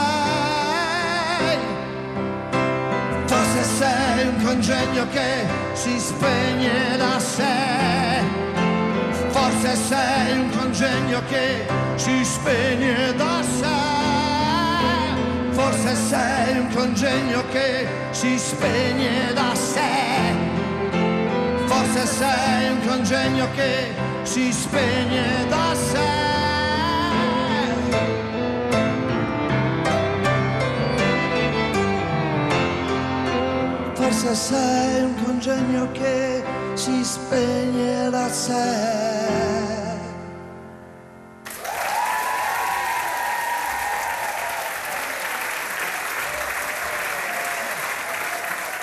[3.27, 8.21] Forse sei un congegno che si spegne da sé.
[9.29, 13.91] Forse sei un congegno che si spegne da sé.
[15.51, 20.52] Forse sei un congegno che si spegne da sé
[21.92, 26.11] forse sei un congegno che si spegne da sé.
[33.92, 36.42] Forse sei un congegno che
[36.74, 39.62] si spegne da sé.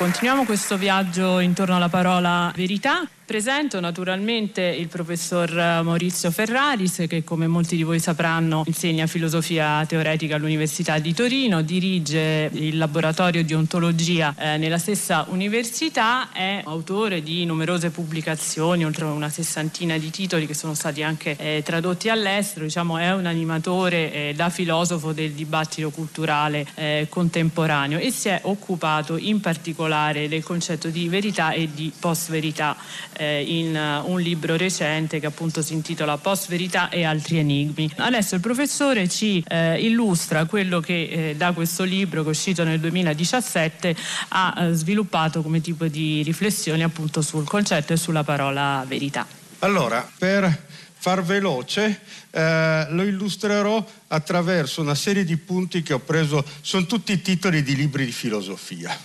[0.09, 3.07] Continuiamo questo viaggio intorno alla parola verità.
[3.29, 10.35] Presento naturalmente il professor Maurizio Ferraris che come molti di voi sapranno insegna filosofia teoretica
[10.35, 17.45] all'Università di Torino, dirige il laboratorio di ontologia eh, nella stessa università, è autore di
[17.45, 22.65] numerose pubblicazioni, oltre a una sessantina di titoli che sono stati anche eh, tradotti all'estero,
[22.65, 28.39] diciamo è un animatore eh, da filosofo del dibattito culturale eh, contemporaneo e si è
[28.45, 32.75] occupato in particolare del concetto di verità e di post-verità
[33.19, 37.91] eh, in uh, un libro recente che appunto si intitola Post verità e altri enigmi.
[37.97, 42.63] Adesso il professore ci eh, illustra quello che eh, da questo libro che è uscito
[42.63, 43.95] nel 2017
[44.29, 49.27] ha eh, sviluppato come tipo di riflessione appunto sul concetto e sulla parola verità.
[49.59, 52.01] Allora, per far veloce,
[52.31, 57.75] eh, lo illustrerò attraverso una serie di punti che ho preso, sono tutti titoli di
[57.75, 58.97] libri di filosofia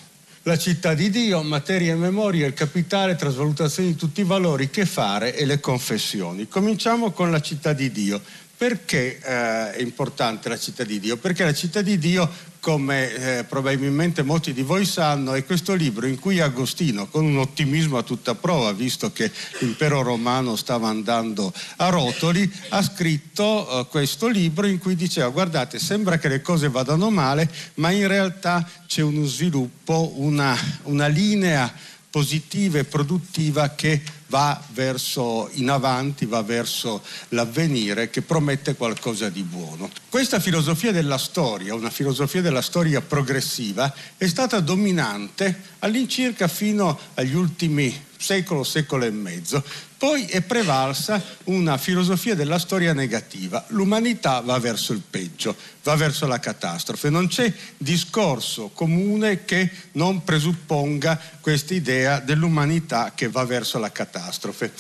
[0.46, 4.85] la città di Dio, materia e memoria, il capitale, trasvalutazione di tutti i valori, che
[4.85, 6.48] fare e le confessioni.
[6.48, 8.20] Cominciamo con la città di Dio.
[8.56, 11.16] Perché eh, è importante la città di Dio?
[11.16, 16.06] Perché la città di Dio, come eh, probabilmente molti di voi sanno, è questo libro
[16.06, 21.52] in cui Agostino, con un ottimismo a tutta prova, visto che l'impero romano stava andando
[21.76, 26.68] a rotoli, ha scritto eh, questo libro in cui diceva guardate, sembra che le cose
[26.68, 31.72] vadano male, ma in realtà c'è uno sviluppo, una, una linea
[32.14, 39.42] positiva e produttiva che va verso in avanti, va verso l'avvenire che promette qualcosa di
[39.42, 39.90] buono.
[40.09, 47.35] Questa filosofia della storia, una filosofia della storia progressiva, è stata dominante all'incirca fino agli
[47.35, 47.92] ultimi
[48.24, 49.62] secolo, secolo e mezzo.
[49.98, 53.64] Poi è prevalsa una filosofia della storia negativa.
[53.68, 57.10] L'umanità va verso il peggio, va verso la catastrofe.
[57.10, 64.72] Non c'è discorso comune che non presupponga questa idea dell'umanità che va verso la catastrofe.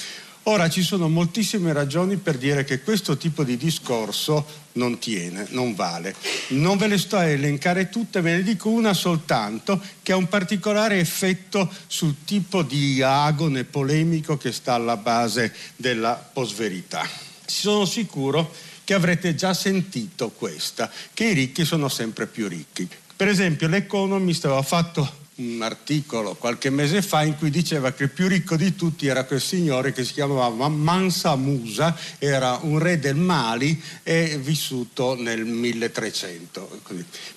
[0.46, 5.74] Ora ci sono moltissime ragioni per dire che questo tipo di discorso non tiene, non
[5.74, 6.14] vale.
[6.48, 10.28] Non ve le sto a elencare tutte, ve ne dico una soltanto che ha un
[10.28, 17.08] particolare effetto sul tipo di agone polemico che sta alla base della posverità.
[17.46, 18.52] Sono sicuro
[18.84, 22.86] che avrete già sentito questa, che i ricchi sono sempre più ricchi.
[23.16, 28.10] Per esempio l'Economist aveva fatto un articolo qualche mese fa in cui diceva che il
[28.10, 32.98] più ricco di tutti era quel signore che si chiamava Mansa Musa, era un re
[32.98, 36.80] del Mali e vissuto nel 1300.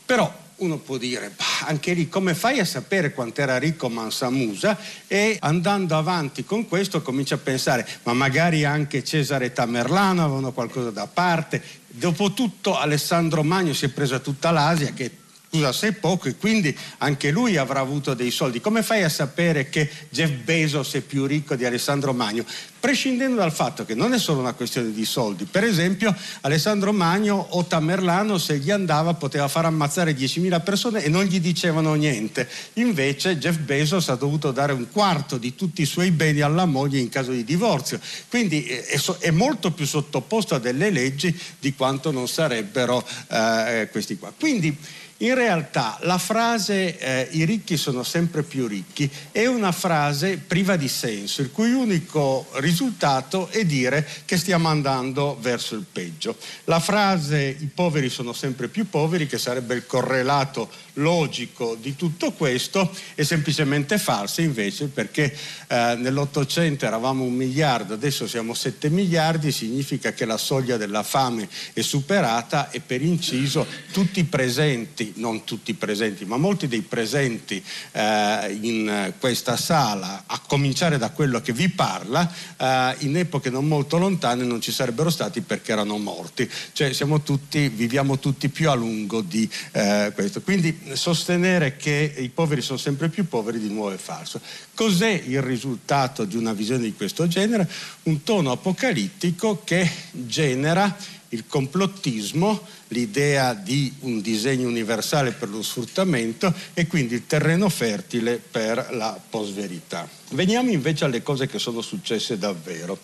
[0.06, 4.78] Però uno può dire, anche lì come fai a sapere quanto era ricco Mansa Musa?
[5.08, 10.52] E andando avanti con questo comincia a pensare, ma magari anche Cesare e Tamerlano avevano
[10.52, 11.62] qualcosa da parte.
[11.88, 17.32] Dopotutto Alessandro Magno si è preso tutta l'Asia che scusa se poco e quindi anche
[17.32, 18.60] lui avrà avuto dei soldi.
[18.60, 22.46] Come fai a sapere che Jeff Bezos è più ricco di Alessandro Magno?
[22.80, 27.48] Prescindendo dal fatto che non è solo una questione di soldi, per esempio Alessandro Magno
[27.50, 32.48] o Tamerlano se gli andava poteva far ammazzare 10.000 persone e non gli dicevano niente,
[32.74, 37.00] invece Jeff Bezos ha dovuto dare un quarto di tutti i suoi beni alla moglie
[37.00, 42.12] in caso di divorzio, quindi eh, è, molto più sottoposto a delle leggi di quanto
[42.12, 44.32] non sarebbero eh, questi qua.
[44.38, 44.78] Quindi
[45.20, 50.76] in realtà la frase eh, i ricchi sono sempre più ricchi è una frase priva
[50.76, 56.38] di senso, il cui unico risultato è dire che stiamo andando verso il peggio.
[56.66, 62.32] La frase i poveri sono sempre più poveri, che sarebbe il correlato logico di tutto
[62.32, 65.36] questo, è semplicemente falsa invece perché
[65.68, 71.48] eh, nell'Ottocento eravamo un miliardo, adesso siamo 7 miliardi, significa che la soglia della fame
[71.74, 77.64] è superata e per inciso tutti i presenti non tutti presenti, ma molti dei presenti
[77.92, 83.68] eh, in questa sala, a cominciare da quello che vi parla, eh, in epoche non
[83.68, 86.50] molto lontane non ci sarebbero stati perché erano morti.
[86.74, 86.92] Cioè
[87.24, 90.42] tutti, viviamo tutti più a lungo di eh, questo.
[90.42, 94.40] Quindi sostenere che i poveri sono sempre più poveri di nuovo è falso.
[94.74, 97.70] Cos'è il risultato di una visione di questo genere?
[98.04, 100.96] Un tono apocalittico che genera
[101.30, 108.38] il complottismo, l'idea di un disegno universale per lo sfruttamento e quindi il terreno fertile
[108.38, 110.08] per la post-verità.
[110.32, 112.98] Veniamo invece alle cose che sono successe davvero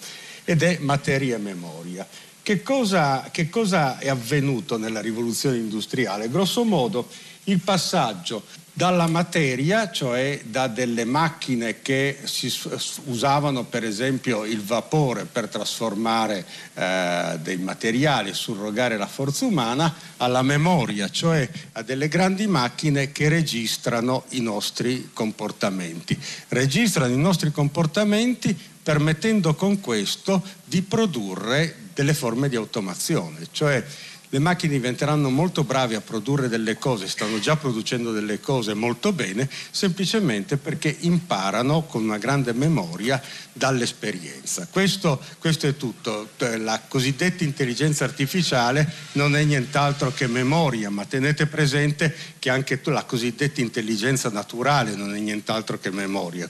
[0.45, 2.07] ed è materia e memoria.
[2.41, 6.29] Che cosa, che cosa è avvenuto nella rivoluzione industriale?
[6.29, 7.07] Grosso modo
[7.45, 8.43] il passaggio
[8.75, 12.17] dalla materia, cioè da delle macchine che
[13.05, 20.41] usavano per esempio il vapore per trasformare eh, dei materiali, surrogare la forza umana, alla
[20.41, 26.17] memoria, cioè a delle grandi macchine che registrano i nostri comportamenti.
[26.47, 33.83] Registrano i nostri comportamenti permettendo con questo di produrre delle forme di automazione, cioè
[34.33, 39.13] le macchine diventeranno molto brave a produrre delle cose, stanno già producendo delle cose molto
[39.13, 43.21] bene, semplicemente perché imparano con una grande memoria
[43.53, 44.67] dall'esperienza.
[44.71, 46.29] Questo, questo è tutto.
[46.57, 53.03] La cosiddetta intelligenza artificiale non è nient'altro che memoria, ma tenete presente che anche la
[53.03, 56.49] cosiddetta intelligenza naturale non è nient'altro che memoria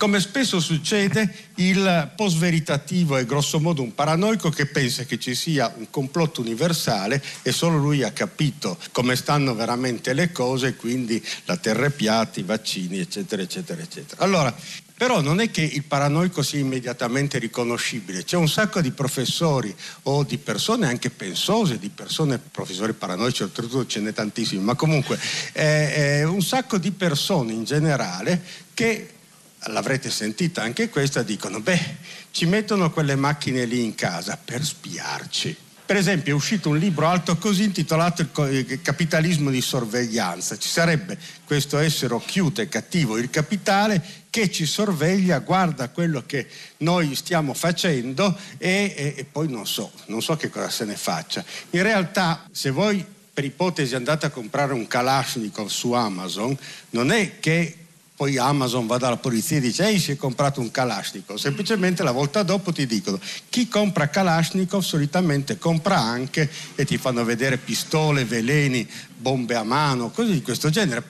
[0.00, 5.90] come spesso succede, il post-veritativo è grossomodo un paranoico che pensa che ci sia un
[5.90, 11.84] complotto universale e solo lui ha capito come stanno veramente le cose, quindi la terra
[11.84, 14.24] è piatta, i vaccini, eccetera, eccetera, eccetera.
[14.24, 14.56] Allora,
[14.96, 19.74] però non è che il paranoico sia immediatamente riconoscibile, c'è un sacco di professori
[20.04, 25.18] o di persone anche pensose, di persone, professori paranoici oltretutto ce n'è tantissimi, ma comunque
[25.52, 28.42] eh, eh, un sacco di persone in generale
[28.72, 29.18] che
[29.66, 31.96] l'avrete sentita anche questa, dicono, beh,
[32.30, 35.56] ci mettono quelle macchine lì in casa per spiarci.
[35.84, 40.56] Per esempio è uscito un libro alto così intitolato Il capitalismo di sorveglianza.
[40.56, 44.00] Ci sarebbe questo essere occhiuto e cattivo, il capitale,
[44.30, 46.46] che ci sorveglia, guarda quello che
[46.78, 50.94] noi stiamo facendo e, e, e poi non so, non so che cosa se ne
[50.94, 51.44] faccia.
[51.70, 56.56] In realtà, se voi per ipotesi andate a comprare un Kalashnikov su Amazon,
[56.90, 57.79] non è che
[58.20, 62.10] poi Amazon va dalla polizia e dice ehi si è comprato un Kalashnikov, semplicemente la
[62.10, 63.18] volta dopo ti dicono
[63.48, 70.10] chi compra Kalashnikov solitamente compra anche e ti fanno vedere pistole, veleni, bombe a mano,
[70.10, 71.02] cose di questo genere,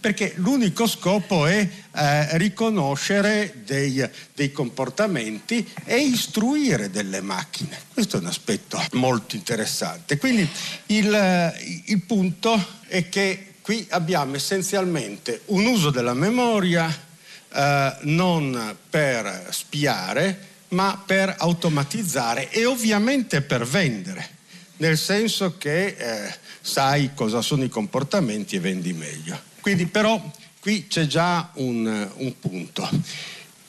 [0.00, 4.02] perché l'unico scopo è eh, riconoscere dei,
[4.32, 7.78] dei, comportamenti e istruire delle macchine.
[7.92, 10.16] Questo è un aspetto molto interessante.
[10.16, 10.48] Quindi
[10.86, 16.86] il, il punto è che Qui abbiamo essenzialmente un uso della memoria
[17.50, 20.38] eh, non per spiare,
[20.68, 24.28] ma per automatizzare e ovviamente per vendere,
[24.76, 29.40] nel senso che eh, sai cosa sono i comportamenti e vendi meglio.
[29.62, 30.22] Quindi però
[30.60, 32.86] qui c'è già un, un punto.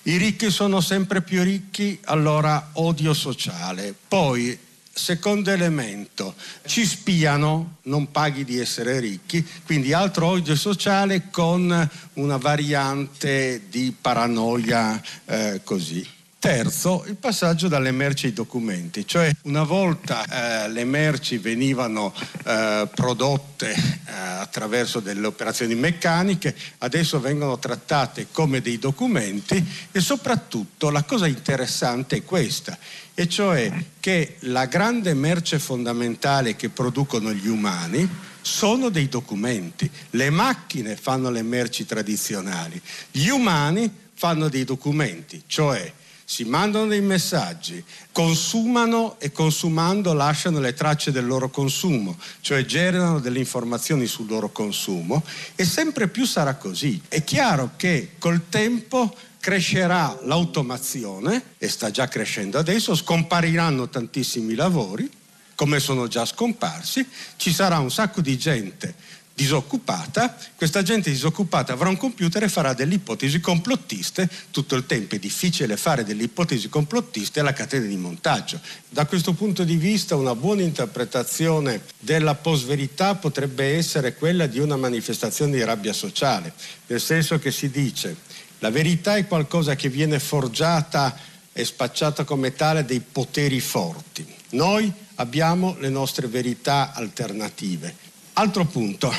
[0.03, 3.95] I ricchi sono sempre più ricchi, allora odio sociale.
[4.05, 4.59] Poi
[4.97, 6.35] Secondo elemento,
[6.65, 13.93] ci spiano, non paghi di essere ricchi, quindi altro odio sociale con una variante di
[13.99, 16.07] paranoia eh, così.
[16.39, 22.13] Terzo, il passaggio dalle merci ai documenti, cioè una volta eh, le merci venivano
[22.45, 30.91] eh, prodotte eh, attraverso delle operazioni meccaniche, adesso vengono trattate come dei documenti e soprattutto
[30.91, 32.77] la cosa interessante è questa,
[33.15, 38.07] e cioè che la grande merce fondamentale che producono gli umani
[38.41, 39.89] sono dei documenti.
[40.11, 45.91] Le macchine fanno le merci tradizionali, gli umani fanno dei documenti, cioè
[46.27, 53.19] si mandano dei messaggi, consumano e consumando lasciano le tracce del loro consumo, cioè generano
[53.19, 55.23] delle informazioni sul loro consumo
[55.55, 56.99] e sempre più sarà così.
[57.07, 59.15] È chiaro che col tempo
[59.45, 65.07] crescerà l'automazione e sta già crescendo adesso, scompariranno tantissimi lavori,
[65.53, 68.95] come sono già scomparsi, ci sarà un sacco di gente
[69.35, 75.13] disoccupata, questa gente disoccupata avrà un computer e farà delle ipotesi complottiste, tutto il tempo
[75.13, 78.59] è difficile fare delle ipotesi complottiste alla catena di montaggio.
[78.89, 84.75] Da questo punto di vista una buona interpretazione della post-verità potrebbe essere quella di una
[84.75, 86.51] manifestazione di rabbia sociale,
[86.87, 91.17] nel senso che si dice la verità è qualcosa che viene forgiata
[91.51, 94.25] e spacciata come tale dei poteri forti.
[94.51, 98.05] Noi abbiamo le nostre verità alternative
[98.37, 99.13] Altro punto,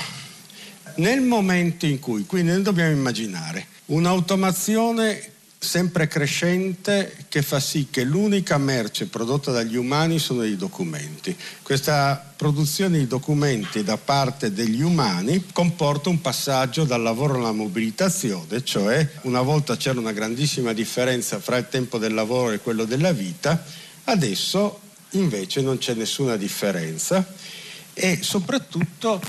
[0.97, 5.33] nel momento in cui, quindi noi dobbiamo immaginare un'automazione
[5.67, 11.37] sempre crescente che fa sì che l'unica merce prodotta dagli umani sono i documenti.
[11.61, 18.63] Questa produzione di documenti da parte degli umani comporta un passaggio dal lavoro alla mobilitazione,
[18.63, 23.13] cioè una volta c'era una grandissima differenza fra il tempo del lavoro e quello della
[23.13, 23.65] vita,
[24.05, 27.27] adesso invece non c'è nessuna differenza
[27.93, 29.21] e soprattutto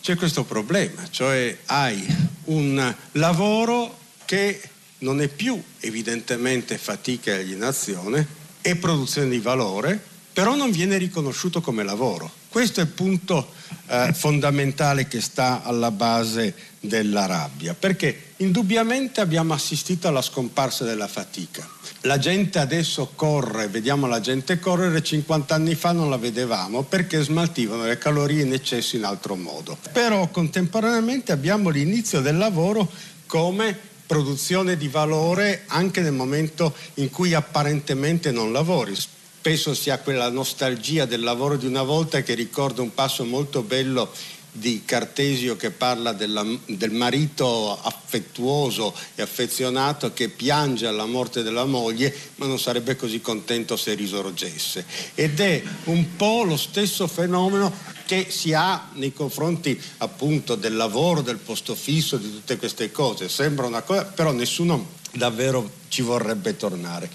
[0.00, 2.06] c'è questo problema, cioè hai
[2.44, 4.60] un lavoro che
[4.98, 8.26] non è più evidentemente fatica e alienazione,
[8.60, 10.00] è produzione di valore,
[10.32, 12.30] però non viene riconosciuto come lavoro.
[12.48, 13.52] Questo è il punto
[13.86, 21.08] eh, fondamentale che sta alla base della rabbia, perché indubbiamente abbiamo assistito alla scomparsa della
[21.08, 21.68] fatica.
[22.02, 27.22] La gente adesso corre, vediamo la gente correre, 50 anni fa non la vedevamo perché
[27.22, 29.76] smaltivano le calorie in eccesso in altro modo.
[29.92, 32.90] Però contemporaneamente abbiamo l'inizio del lavoro
[33.26, 38.94] come produzione di valore anche nel momento in cui apparentemente non lavori.
[38.94, 43.62] Spesso si ha quella nostalgia del lavoro di una volta che ricorda un passo molto
[43.62, 44.10] bello
[44.58, 51.64] di Cartesio che parla della, del marito affettuoso e affezionato che piange alla morte della
[51.64, 54.84] moglie ma non sarebbe così contento se risorgesse.
[55.14, 57.72] Ed è un po' lo stesso fenomeno
[58.06, 63.28] che si ha nei confronti appunto del lavoro, del posto fisso, di tutte queste cose.
[63.28, 67.10] Sembra una cosa, però nessuno davvero ci vorrebbe tornare.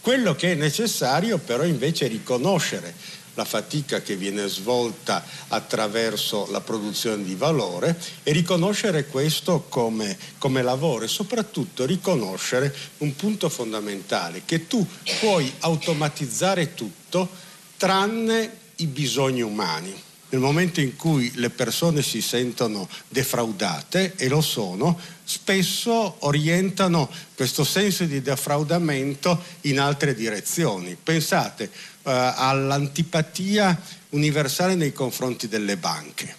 [0.00, 2.92] Quello che è necessario però invece è riconoscere
[3.34, 10.62] la fatica che viene svolta attraverso la produzione di valore e riconoscere questo come, come,
[10.62, 14.86] lavoro e soprattutto riconoscere un punto fondamentale, che tu
[15.20, 17.28] puoi automatizzare tutto
[17.76, 20.10] tranne i bisogni umani.
[20.32, 27.64] Nel momento in cui le persone si sentono defraudate, e lo sono, spesso orientano questo
[27.64, 30.96] senso di defraudamento in altre direzioni.
[31.00, 31.70] Pensate, eh,
[32.04, 33.78] all'antipatia
[34.10, 36.34] universale nei confronti delle banche.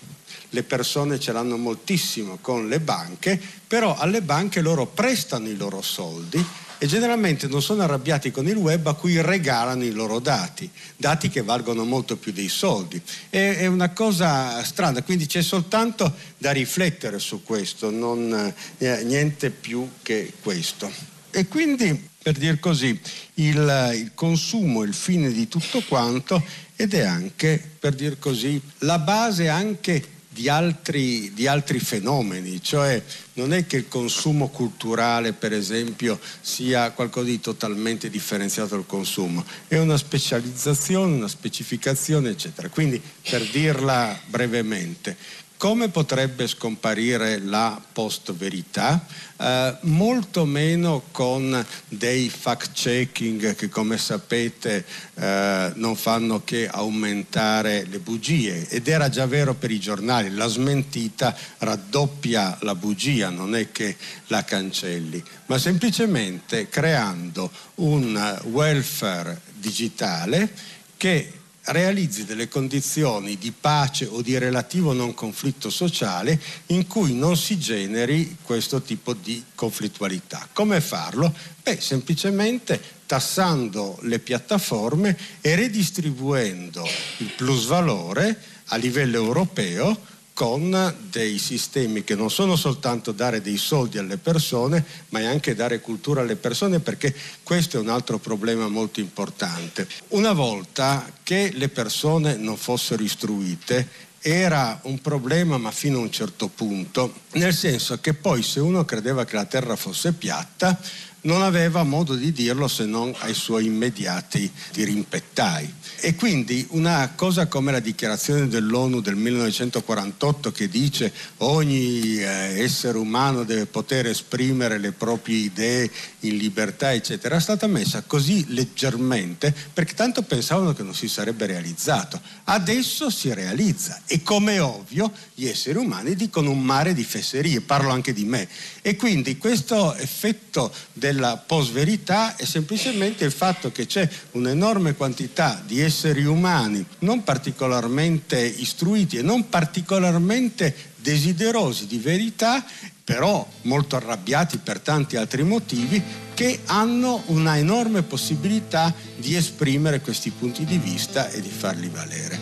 [0.50, 5.84] Le persone ce l'hanno moltissimo con le banche, però alle banche loro prestano i loro
[5.84, 6.44] soldi
[6.84, 11.30] e generalmente non sono arrabbiati con il web a cui regalano i loro dati, dati
[11.30, 13.02] che valgono molto più dei soldi.
[13.30, 19.50] È, è una cosa strana, quindi c'è soltanto da riflettere su questo, non, eh, niente
[19.50, 20.92] più che questo.
[21.32, 23.00] E quindi per dir così,
[23.36, 26.44] il, il consumo il fine di tutto quanto
[26.76, 30.04] ed è anche, per dir così, la base anche
[30.34, 33.02] di altri, di altri, fenomeni, cioè
[33.34, 39.46] non è che il consumo culturale, per esempio, sia qualcosa di totalmente differenziato dal consumo,
[39.68, 42.70] è una specializzazione, una specificazione, eccetera.
[42.70, 45.16] Quindi, per dirla brevemente,
[45.64, 49.06] come potrebbe scomparire la post-verità?
[49.38, 54.84] Eh, molto meno con dei fact-checking che come sapete
[55.14, 60.48] eh, non fanno che aumentare le bugie ed era già vero per i giornali, la
[60.48, 63.96] smentita raddoppia la bugia, non è che
[64.28, 70.52] la cancelli, ma semplicemente creando un welfare digitale
[70.98, 77.38] che realizzi delle condizioni di pace o di relativo non conflitto sociale in cui non
[77.38, 80.48] si generi questo tipo di conflittualità.
[80.52, 81.34] Come farlo?
[81.62, 86.86] Beh, semplicemente tassando le piattaforme e redistribuendo
[87.18, 88.38] il plusvalore
[88.68, 94.84] a livello europeo con dei sistemi che non sono soltanto dare dei soldi alle persone,
[95.10, 97.14] ma è anche dare cultura alle persone perché
[97.44, 99.88] questo è un altro problema molto importante.
[100.10, 106.12] Una volta che le persone non fossero istruite, era un problema ma fino a un
[106.12, 110.80] certo punto, nel senso che poi se uno credeva che la terra fosse piatta,
[111.24, 115.82] non aveva modo di dirlo se non ai suoi immediati dirimpettai.
[116.00, 122.98] E quindi una cosa come la dichiarazione dell'ONU del 1948 che dice ogni eh, essere
[122.98, 125.90] umano deve poter esprimere le proprie idee
[126.22, 131.46] in libertà, eccetera, è stata messa così leggermente perché tanto pensavano che non si sarebbe
[131.46, 132.20] realizzato.
[132.46, 137.92] Adesso si realizza e come ovvio gli esseri umani dicono un mare di fesserie, parlo
[137.92, 138.48] anche di me.
[138.82, 140.74] E quindi questo effetto
[141.14, 148.40] della post-verità è semplicemente il fatto che c'è un'enorme quantità di esseri umani non particolarmente
[148.40, 152.66] istruiti e non particolarmente desiderosi di verità,
[153.04, 156.02] però molto arrabbiati per tanti altri motivi,
[156.34, 162.40] che hanno una enorme possibilità di esprimere questi punti di vista e di farli valere.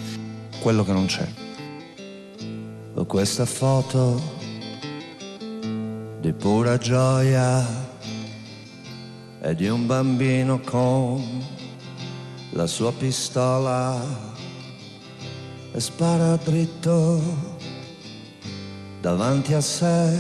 [0.62, 1.28] Quello che non c'è.
[3.08, 4.38] Questa foto
[6.22, 7.91] di pura gioia
[9.42, 11.44] è di un bambino con
[12.52, 14.00] la sua pistola
[15.72, 17.20] e spara dritto
[19.02, 20.16] davanti a sé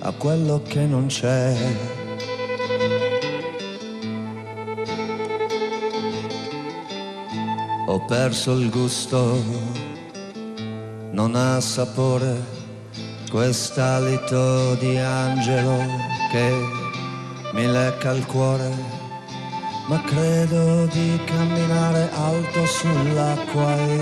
[0.00, 1.56] a quello che non c'è.
[7.86, 9.42] Ho perso il gusto,
[11.12, 12.44] non ha sapore
[13.30, 15.78] quest'alito di angelo
[16.30, 16.83] che
[17.54, 18.68] mi lecca il cuore,
[19.86, 24.00] ma credo di camminare alto sull'acqua e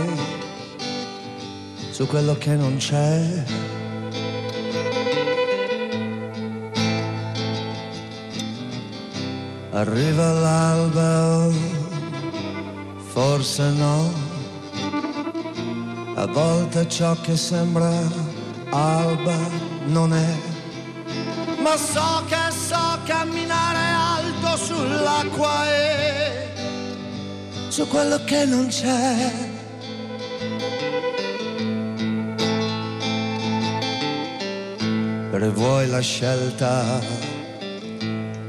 [1.90, 3.44] su quello che non c'è.
[9.72, 11.48] Arriva l'alba,
[13.12, 14.12] forse no,
[16.14, 17.90] a volte ciò che sembra
[18.70, 19.36] alba
[19.88, 20.36] non è,
[21.62, 22.51] ma so che
[23.12, 23.84] camminare
[24.16, 26.48] alto sull'acqua e
[27.68, 29.30] su quello che non c'è.
[35.32, 37.00] Rivuoi la scelta,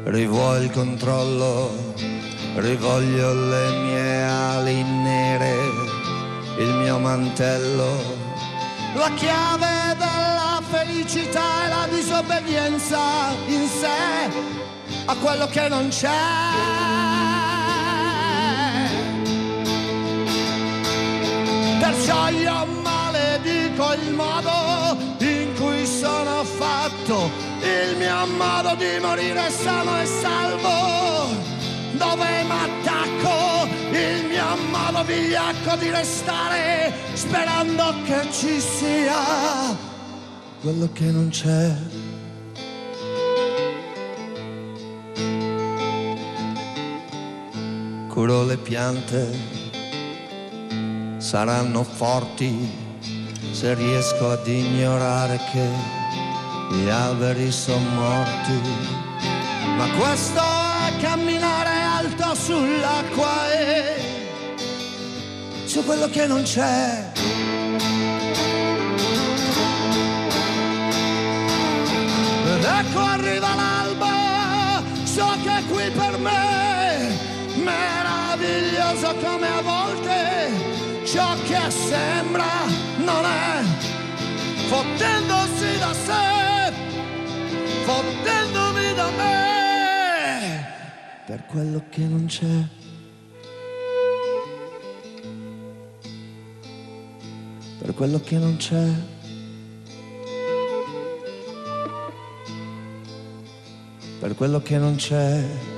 [0.05, 1.93] rivuoi il controllo,
[2.55, 5.55] rivoglio le mie ali nere,
[6.59, 7.91] il mio mantello,
[8.95, 12.99] la chiave della felicità e la disobbedienza
[13.47, 14.42] in sé
[15.05, 16.09] a quello che non c'è.
[21.79, 27.29] Perciò io maledico il modo in cui sono fatto,
[27.61, 31.51] il mio modo di morire sano e salvo.
[31.93, 39.81] Dove m'attacco, il mio modo vigliacco di restare, sperando che ci sia
[40.61, 41.92] quello che non c'è.
[48.23, 49.37] Curo le piante
[51.17, 52.71] saranno forti
[53.51, 55.67] se riesco ad ignorare che
[56.71, 58.61] gli alberi sono morti.
[59.75, 63.95] Ma questo è camminare alto sull'acqua e
[65.65, 67.11] su quello che non c'è.
[72.55, 76.62] Ed ecco arriva l'alba, so che è qui per me,
[78.93, 82.65] meraviglioso come a volte ciò che sembra
[82.97, 83.63] non è,
[84.67, 86.73] fottendosi da sé,
[87.83, 90.67] fottendomi da me,
[91.25, 92.81] per quello che non c'è.
[97.79, 98.87] Per quello che non c'è.
[104.19, 105.72] Per quello che non c'è.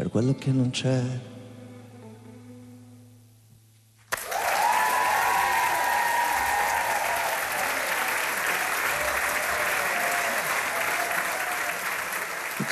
[0.00, 1.02] Per quello che non c'è.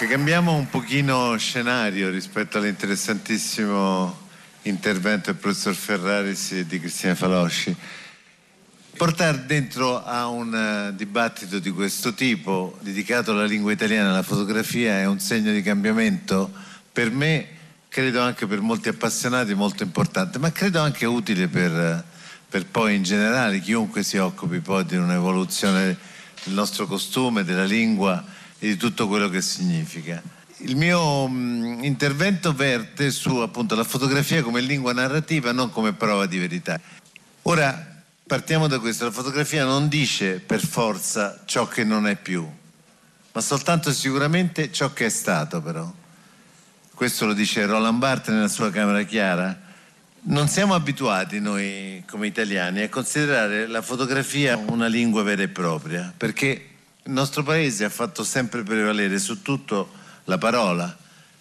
[0.08, 4.18] Cambiamo un pochino scenario rispetto all'interessantissimo
[4.62, 7.76] intervento del professor Ferraris e di Cristina Falosci.
[8.96, 14.22] Portare dentro a un eh, dibattito di questo tipo, dedicato alla lingua italiana e alla
[14.22, 16.67] fotografia, è un segno di cambiamento
[16.98, 17.46] per me,
[17.88, 22.04] credo anche per molti appassionati, molto importante, ma credo anche utile per,
[22.48, 25.96] per poi in generale chiunque si occupi poi di un'evoluzione
[26.42, 28.24] del nostro costume, della lingua
[28.58, 30.20] e di tutto quello che significa.
[30.56, 36.38] Il mio intervento verte su appunto la fotografia come lingua narrativa, non come prova di
[36.38, 36.80] verità.
[37.42, 42.44] Ora partiamo da questo, la fotografia non dice per forza ciò che non è più,
[43.30, 45.97] ma soltanto sicuramente ciò che è stato però.
[46.98, 49.56] Questo lo dice Roland Barthes nella sua Camera Chiara.
[50.22, 56.12] Non siamo abituati noi come italiani a considerare la fotografia una lingua vera e propria,
[56.16, 56.48] perché
[57.04, 59.92] il nostro paese ha fatto sempre prevalere su tutto
[60.24, 60.98] la parola.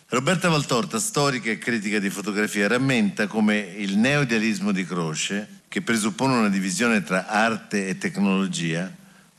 [0.09, 6.35] Roberta Valtorta, storica e critica di fotografia, rammenta come il neoidealismo di Croce, che presuppone
[6.35, 8.93] una divisione tra arte e tecnologia,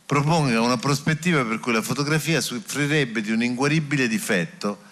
[0.04, 4.86] proponga una prospettiva per cui la fotografia soffrirebbe di un inguaribile difetto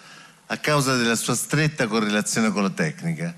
[0.47, 3.33] a causa della sua stretta correlazione con la tecnica,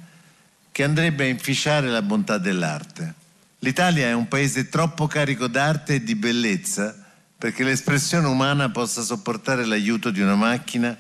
[0.72, 3.14] che andrebbe a inficiare la bontà dell'arte.
[3.60, 6.96] L'Italia è un paese troppo carico d'arte e di bellezza
[7.38, 10.98] perché l'espressione umana possa sopportare l'aiuto di una macchina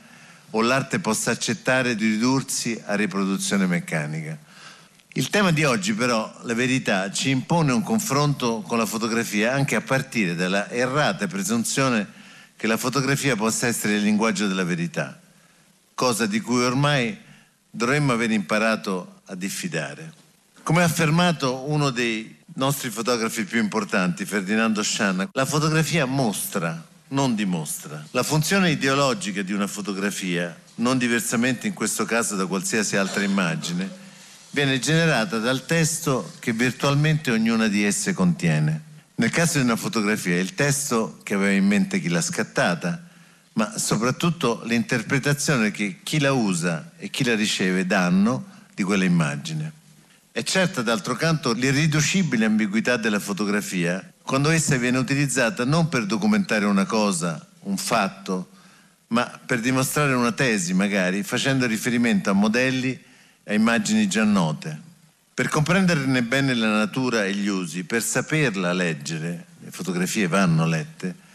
[0.52, 4.38] o l'arte possa accettare di ridursi a riproduzione meccanica.
[5.14, 9.76] Il tema di oggi però, la verità, ci impone un confronto con la fotografia anche
[9.76, 12.08] a partire dalla errata presunzione
[12.56, 15.19] che la fotografia possa essere il linguaggio della verità,
[16.00, 17.14] cosa di cui ormai
[17.70, 20.14] dovremmo aver imparato a diffidare.
[20.64, 27.36] Come ha affermato uno dei nostri fotografi più importanti, Ferdinando Scianna, la fotografia mostra, non
[27.36, 28.02] dimostra.
[28.12, 33.90] La funzione ideologica di una fotografia, non diversamente in questo caso da qualsiasi altra immagine,
[34.52, 38.84] viene generata dal testo che virtualmente ognuna di esse contiene.
[39.16, 43.09] Nel caso di una fotografia il testo che aveva in mente chi l'ha scattata,
[43.60, 49.74] ma soprattutto l'interpretazione che chi la usa e chi la riceve danno di quella immagine.
[50.32, 56.64] È certa, d'altro canto, l'irriducibile ambiguità della fotografia quando essa viene utilizzata non per documentare
[56.64, 58.52] una cosa, un fatto,
[59.08, 62.92] ma per dimostrare una tesi, magari, facendo riferimento a modelli
[63.44, 64.80] e a immagini già note.
[65.34, 71.28] Per comprenderne bene la natura e gli usi, per saperla leggere, le fotografie vanno lette,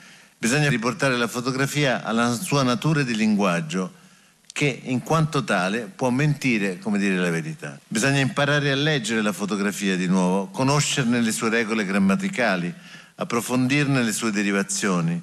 [0.44, 3.94] bisogna riportare la fotografia alla sua natura di linguaggio
[4.52, 7.80] che in quanto tale può mentire come dire la verità.
[7.88, 12.70] Bisogna imparare a leggere la fotografia di nuovo, conoscerne le sue regole grammaticali,
[13.14, 15.18] approfondirne le sue derivazioni.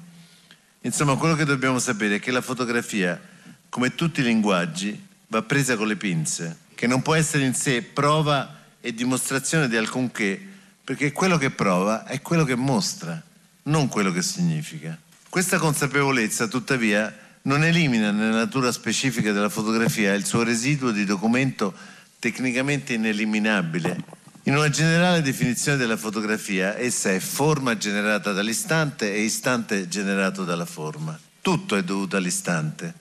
[0.80, 3.20] Insomma, quello che dobbiamo sapere è che la fotografia,
[3.68, 7.82] come tutti i linguaggi, va presa con le pinze, che non può essere in sé
[7.82, 10.48] prova e dimostrazione di alcunché,
[10.82, 13.22] perché quello che prova è quello che mostra,
[13.64, 14.98] non quello che significa.
[15.32, 17.10] Questa consapevolezza, tuttavia,
[17.44, 21.72] non elimina nella natura specifica della fotografia il suo residuo di documento
[22.18, 23.96] tecnicamente ineliminabile.
[24.42, 30.66] In una generale definizione della fotografia, essa è forma generata dall'istante e istante generato dalla
[30.66, 31.18] forma.
[31.40, 32.92] Tutto è dovuto all'istante.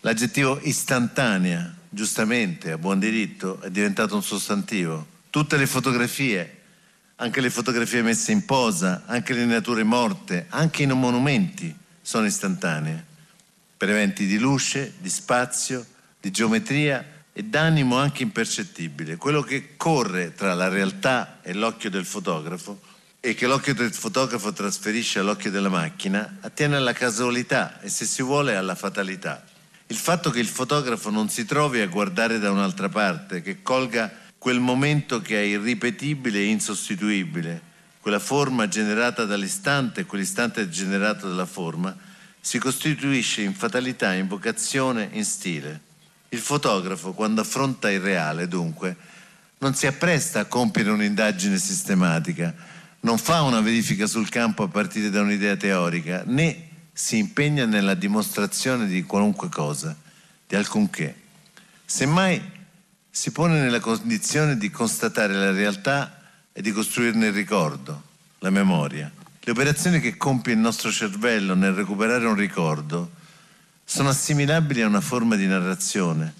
[0.00, 5.06] L'aggettivo istantanea, giustamente, a buon diritto, è diventato un sostantivo.
[5.30, 6.55] Tutte le fotografie,
[7.16, 13.04] anche le fotografie messe in posa, anche le nature morte, anche i monumenti, sono istantanee
[13.76, 15.84] per eventi di luce, di spazio,
[16.20, 22.06] di geometria e d'animo anche impercettibile, quello che corre tra la realtà e l'occhio del
[22.06, 22.80] fotografo
[23.20, 28.22] e che l'occhio del fotografo trasferisce all'occhio della macchina, attiene alla casualità e se si
[28.22, 29.44] vuole alla fatalità.
[29.88, 34.10] Il fatto che il fotografo non si trovi a guardare da un'altra parte, che colga
[34.38, 37.60] quel momento che è irripetibile e insostituibile,
[38.00, 41.96] quella forma generata dall'istante e quell'istante generato dalla forma,
[42.40, 45.80] si costituisce in fatalità, in vocazione, in stile.
[46.28, 48.96] Il fotografo, quando affronta il reale, dunque,
[49.58, 52.54] non si appresta a compiere un'indagine sistematica,
[53.00, 57.94] non fa una verifica sul campo a partire da un'idea teorica, né si impegna nella
[57.94, 59.96] dimostrazione di qualunque cosa,
[60.46, 61.14] di alcunché.
[61.84, 62.40] Semmai
[63.16, 66.20] si pone nella condizione di constatare la realtà
[66.52, 68.02] e di costruirne il ricordo,
[68.40, 69.10] la memoria.
[69.40, 73.12] Le operazioni che compie il nostro cervello nel recuperare un ricordo
[73.82, 76.34] sono assimilabili a una forma di narrazione,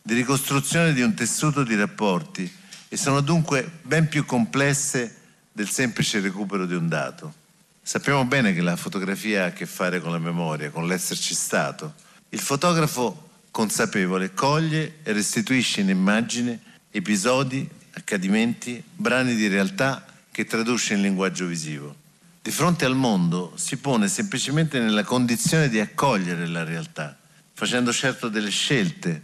[0.00, 2.48] di ricostruzione di un tessuto di rapporti
[2.86, 5.16] e sono dunque ben più complesse
[5.50, 7.34] del semplice recupero di un dato.
[7.82, 11.94] Sappiamo bene che la fotografia ha a che fare con la memoria, con l'esserci stato.
[12.28, 20.94] Il fotografo consapevole coglie e restituisce in immagine episodi, accadimenti, brani di realtà che traduce
[20.94, 22.00] in linguaggio visivo
[22.42, 27.16] di fronte al mondo si pone semplicemente nella condizione di accogliere la realtà,
[27.52, 29.20] facendo certo delle scelte,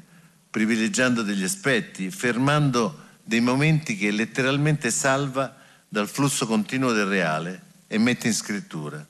[0.51, 5.57] privilegiando degli aspetti, fermando dei momenti che letteralmente salva
[5.89, 9.05] dal flusso continuo del reale e mette in scrittura.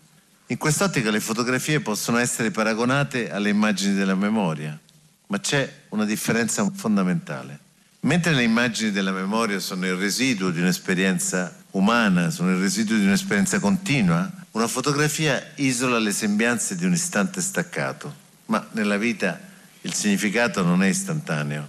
[0.46, 4.78] In quest'ottica le fotografie possono essere paragonate alle immagini della memoria,
[5.26, 7.60] ma c'è una differenza fondamentale.
[8.00, 13.04] Mentre le immagini della memoria sono il residuo di un'esperienza umana, sono il residuo di
[13.04, 18.14] un'esperienza continua, una fotografia isola le sembianze di un istante staccato,
[18.46, 19.40] ma nella vita
[19.80, 21.68] il significato non è istantaneo.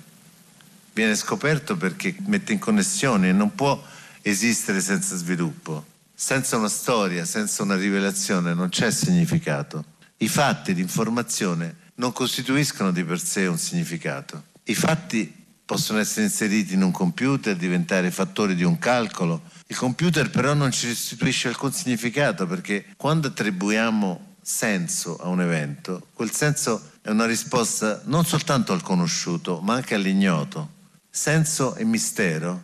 [0.93, 3.83] Viene scoperto perché mette in connessione e non può
[4.21, 5.85] esistere senza sviluppo.
[6.13, 9.83] Senza una storia, senza una rivelazione non c'è significato.
[10.17, 14.45] I fatti, l'informazione non costituiscono di per sé un significato.
[14.63, 19.43] I fatti possono essere inseriti in un computer, diventare fattori di un calcolo.
[19.67, 26.07] Il computer però non ci restituisce alcun significato perché quando attribuiamo senso a un evento,
[26.13, 30.75] quel senso è una risposta non soltanto al conosciuto, ma anche all'ignoto.
[31.09, 32.63] Senso e mistero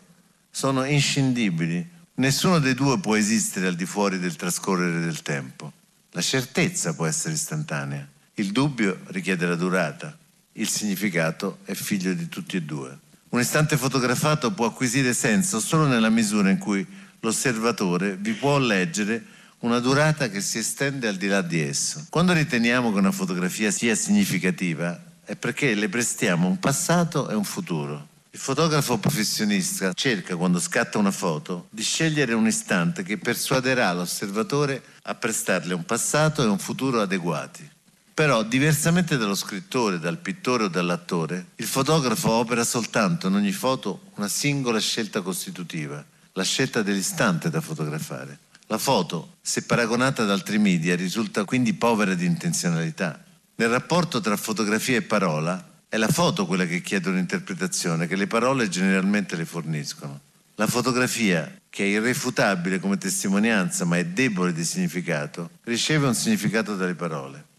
[0.50, 1.86] sono inscindibili.
[2.14, 5.72] Nessuno dei due può esistere al di fuori del trascorrere del tempo.
[6.12, 10.16] La certezza può essere istantanea, il dubbio richiede la durata
[10.56, 12.96] il significato è figlio di tutti e due.
[13.30, 16.86] Un istante fotografato può acquisire senso solo nella misura in cui
[17.18, 19.24] l'osservatore vi può leggere
[19.60, 22.06] una durata che si estende al di là di esso.
[22.08, 27.44] Quando riteniamo che una fotografia sia significativa è perché le prestiamo un passato e un
[27.44, 28.08] futuro.
[28.30, 34.82] Il fotografo professionista cerca, quando scatta una foto, di scegliere un istante che persuaderà l'osservatore
[35.02, 37.72] a prestarle un passato e un futuro adeguati.
[38.14, 44.02] Però, diversamente dallo scrittore, dal pittore o dall'attore, il fotografo opera soltanto in ogni foto
[44.14, 46.02] una singola scelta costitutiva,
[46.34, 48.38] la scelta dell'istante da fotografare.
[48.68, 53.20] La foto, se paragonata ad altri media, risulta quindi povera di intenzionalità.
[53.56, 58.28] Nel rapporto tra fotografia e parola, è la foto quella che chiede un'interpretazione che le
[58.28, 60.20] parole generalmente le forniscono.
[60.54, 66.76] La fotografia, che è irrefutabile come testimonianza ma è debole di significato, riceve un significato
[66.76, 67.52] dalle parole.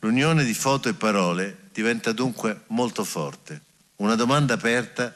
[0.00, 3.62] L'unione di foto e parole diventa dunque molto forte.
[3.96, 5.12] Una domanda aperta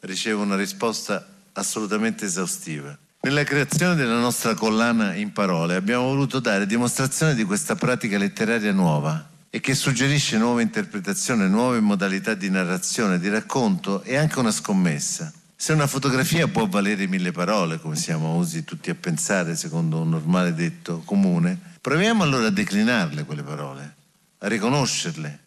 [0.00, 2.96] riceve una risposta assolutamente esaustiva.
[3.22, 8.72] Nella creazione della nostra collana in parole abbiamo voluto dare dimostrazione di questa pratica letteraria
[8.72, 14.50] nuova e che suggerisce nuove interpretazioni, nuove modalità di narrazione, di racconto e anche una
[14.50, 15.32] scommessa.
[15.56, 20.10] Se una fotografia può valere mille parole, come siamo usi tutti a pensare secondo un
[20.10, 23.95] normale detto comune, proviamo allora a declinarle quelle parole,
[24.38, 25.40] a riconoscerle,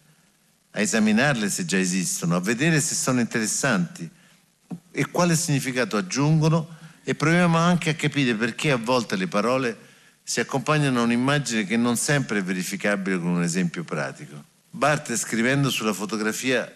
[0.72, 4.10] a esaminarle se già esistono, a vedere se sono interessanti
[4.92, 9.78] e quale significato aggiungono e proviamo anche a capire perché a volte le parole
[10.24, 14.44] si accompagnano a un'immagine che non sempre è verificabile con un esempio pratico.
[14.70, 16.72] Barthes scrivendo sulla fotografia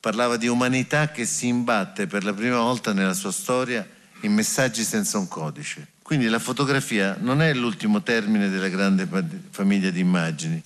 [0.00, 3.86] parlava di umanità che si imbatte per la prima volta nella sua storia
[4.22, 5.88] in messaggi senza un codice.
[6.02, 9.08] Quindi la fotografia non è l'ultimo termine della grande
[9.50, 10.62] famiglia di immagini,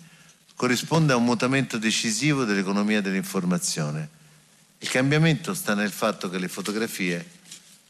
[0.59, 4.09] corrisponde a un mutamento decisivo dell'economia dell'informazione.
[4.79, 7.25] Il cambiamento sta nel fatto che le fotografie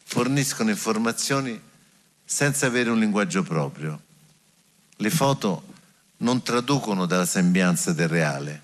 [0.03, 1.59] forniscono informazioni
[2.23, 3.99] senza avere un linguaggio proprio.
[4.97, 5.63] Le foto
[6.17, 8.61] non traducono dalla sembianza del reale,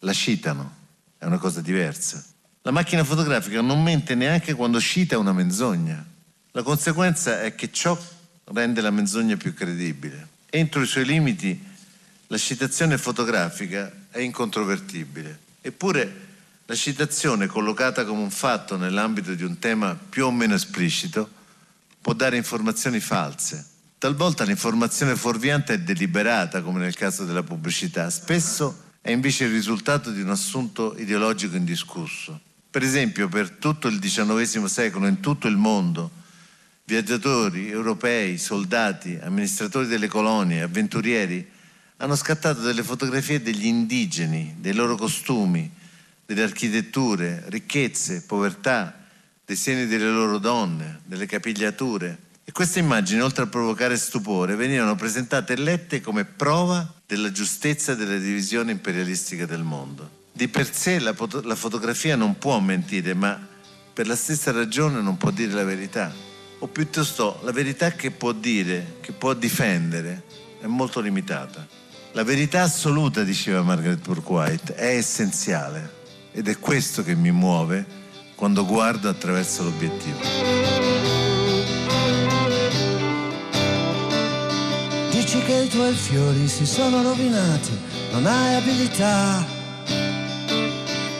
[0.00, 0.74] la citano
[1.16, 2.22] è una cosa diversa.
[2.60, 6.04] La macchina fotografica non mente neanche quando cita una menzogna.
[6.50, 7.98] La conseguenza è che ciò
[8.44, 10.28] rende la menzogna più credibile.
[10.50, 11.70] Entro i suoi limiti
[12.32, 15.38] la citazione fotografica è incontrovertibile.
[15.60, 16.30] Eppure
[16.64, 21.28] la citazione collocata come un fatto nell'ambito di un tema più o meno esplicito
[22.00, 23.62] può dare informazioni false.
[23.98, 28.08] Talvolta l'informazione fuorviante è deliberata, come nel caso della pubblicità.
[28.08, 32.40] Spesso è invece il risultato di un assunto ideologico indiscusso.
[32.70, 36.10] Per esempio, per tutto il XIX secolo, in tutto il mondo,
[36.84, 41.51] viaggiatori europei, soldati, amministratori delle colonie, avventurieri
[42.02, 45.70] hanno scattato delle fotografie degli indigeni, dei loro costumi,
[46.26, 49.06] delle architetture, ricchezze, povertà,
[49.44, 52.18] dei seni delle loro donne, delle capigliature.
[52.42, 57.94] E queste immagini, oltre a provocare stupore, venivano presentate e lette come prova della giustezza
[57.94, 60.22] della divisione imperialistica del mondo.
[60.32, 63.38] Di per sé la, foto- la fotografia non può mentire, ma
[63.92, 66.12] per la stessa ragione non può dire la verità.
[66.58, 70.24] O piuttosto la verità che può dire, che può difendere,
[70.60, 71.81] è molto limitata.
[72.14, 76.00] La verità assoluta, diceva Margaret Bourke-White, è essenziale
[76.32, 77.86] ed è questo che mi muove
[78.34, 80.18] quando guardo attraverso l'obiettivo.
[85.10, 87.78] Dici che i tuoi fiori si sono rovinati,
[88.12, 89.46] non hai abilità.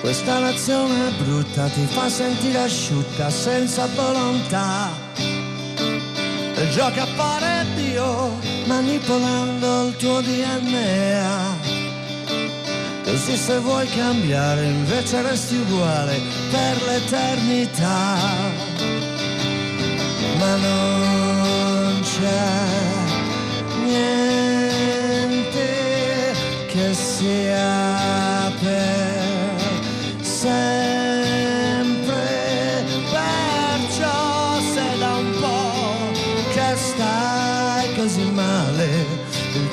[0.02, 5.31] Questa nazione brutta, ti fa sentire asciutta, senza volontà.
[6.54, 11.80] E giochi a fare Dio, manipolando il tuo DNA.
[13.04, 18.16] Così se vuoi cambiare, invece resti uguale per l'eternità.
[20.38, 22.60] Ma non c'è
[23.84, 24.80] niente
[26.68, 29.22] che sia per
[30.20, 30.71] sempre,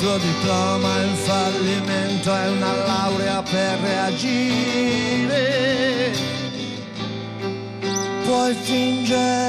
[0.09, 5.37] tuo diploma è un fallimento, è una laurea per reagire,
[8.23, 9.48] puoi fingere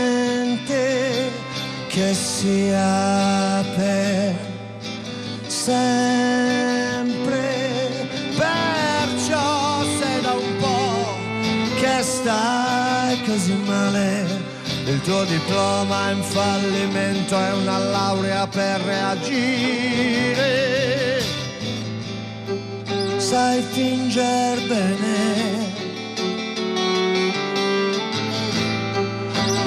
[1.91, 4.35] che sia per
[5.47, 6.11] sempre.
[12.01, 14.25] stai così male,
[14.85, 20.49] Il tuo diploma in fallimento è una laurea per reagire.
[23.17, 25.69] Sai fingere bene.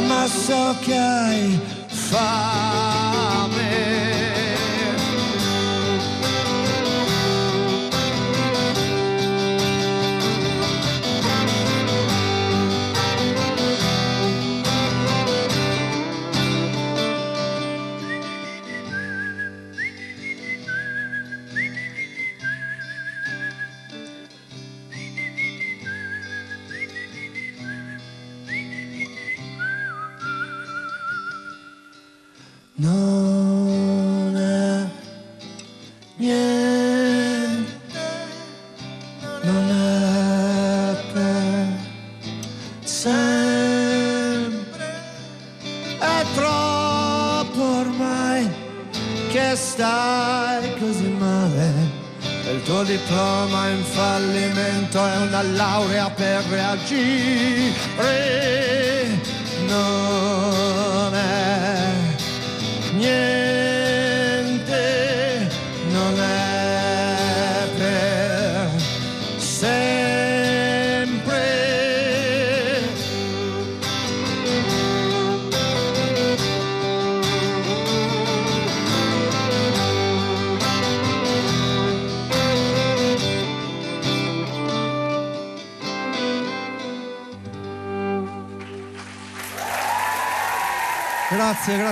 [0.06, 1.73] Ma so che hai
[2.14, 2.93] fame.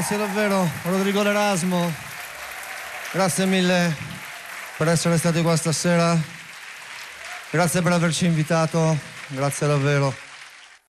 [0.02, 1.92] Grazie, davvero Rodrigo L'Erasmo.
[3.12, 3.94] Grazie mille
[4.76, 6.18] per essere stati qua stasera.
[7.50, 8.98] Grazie per averci invitato.
[9.28, 10.31] Grazie davvero.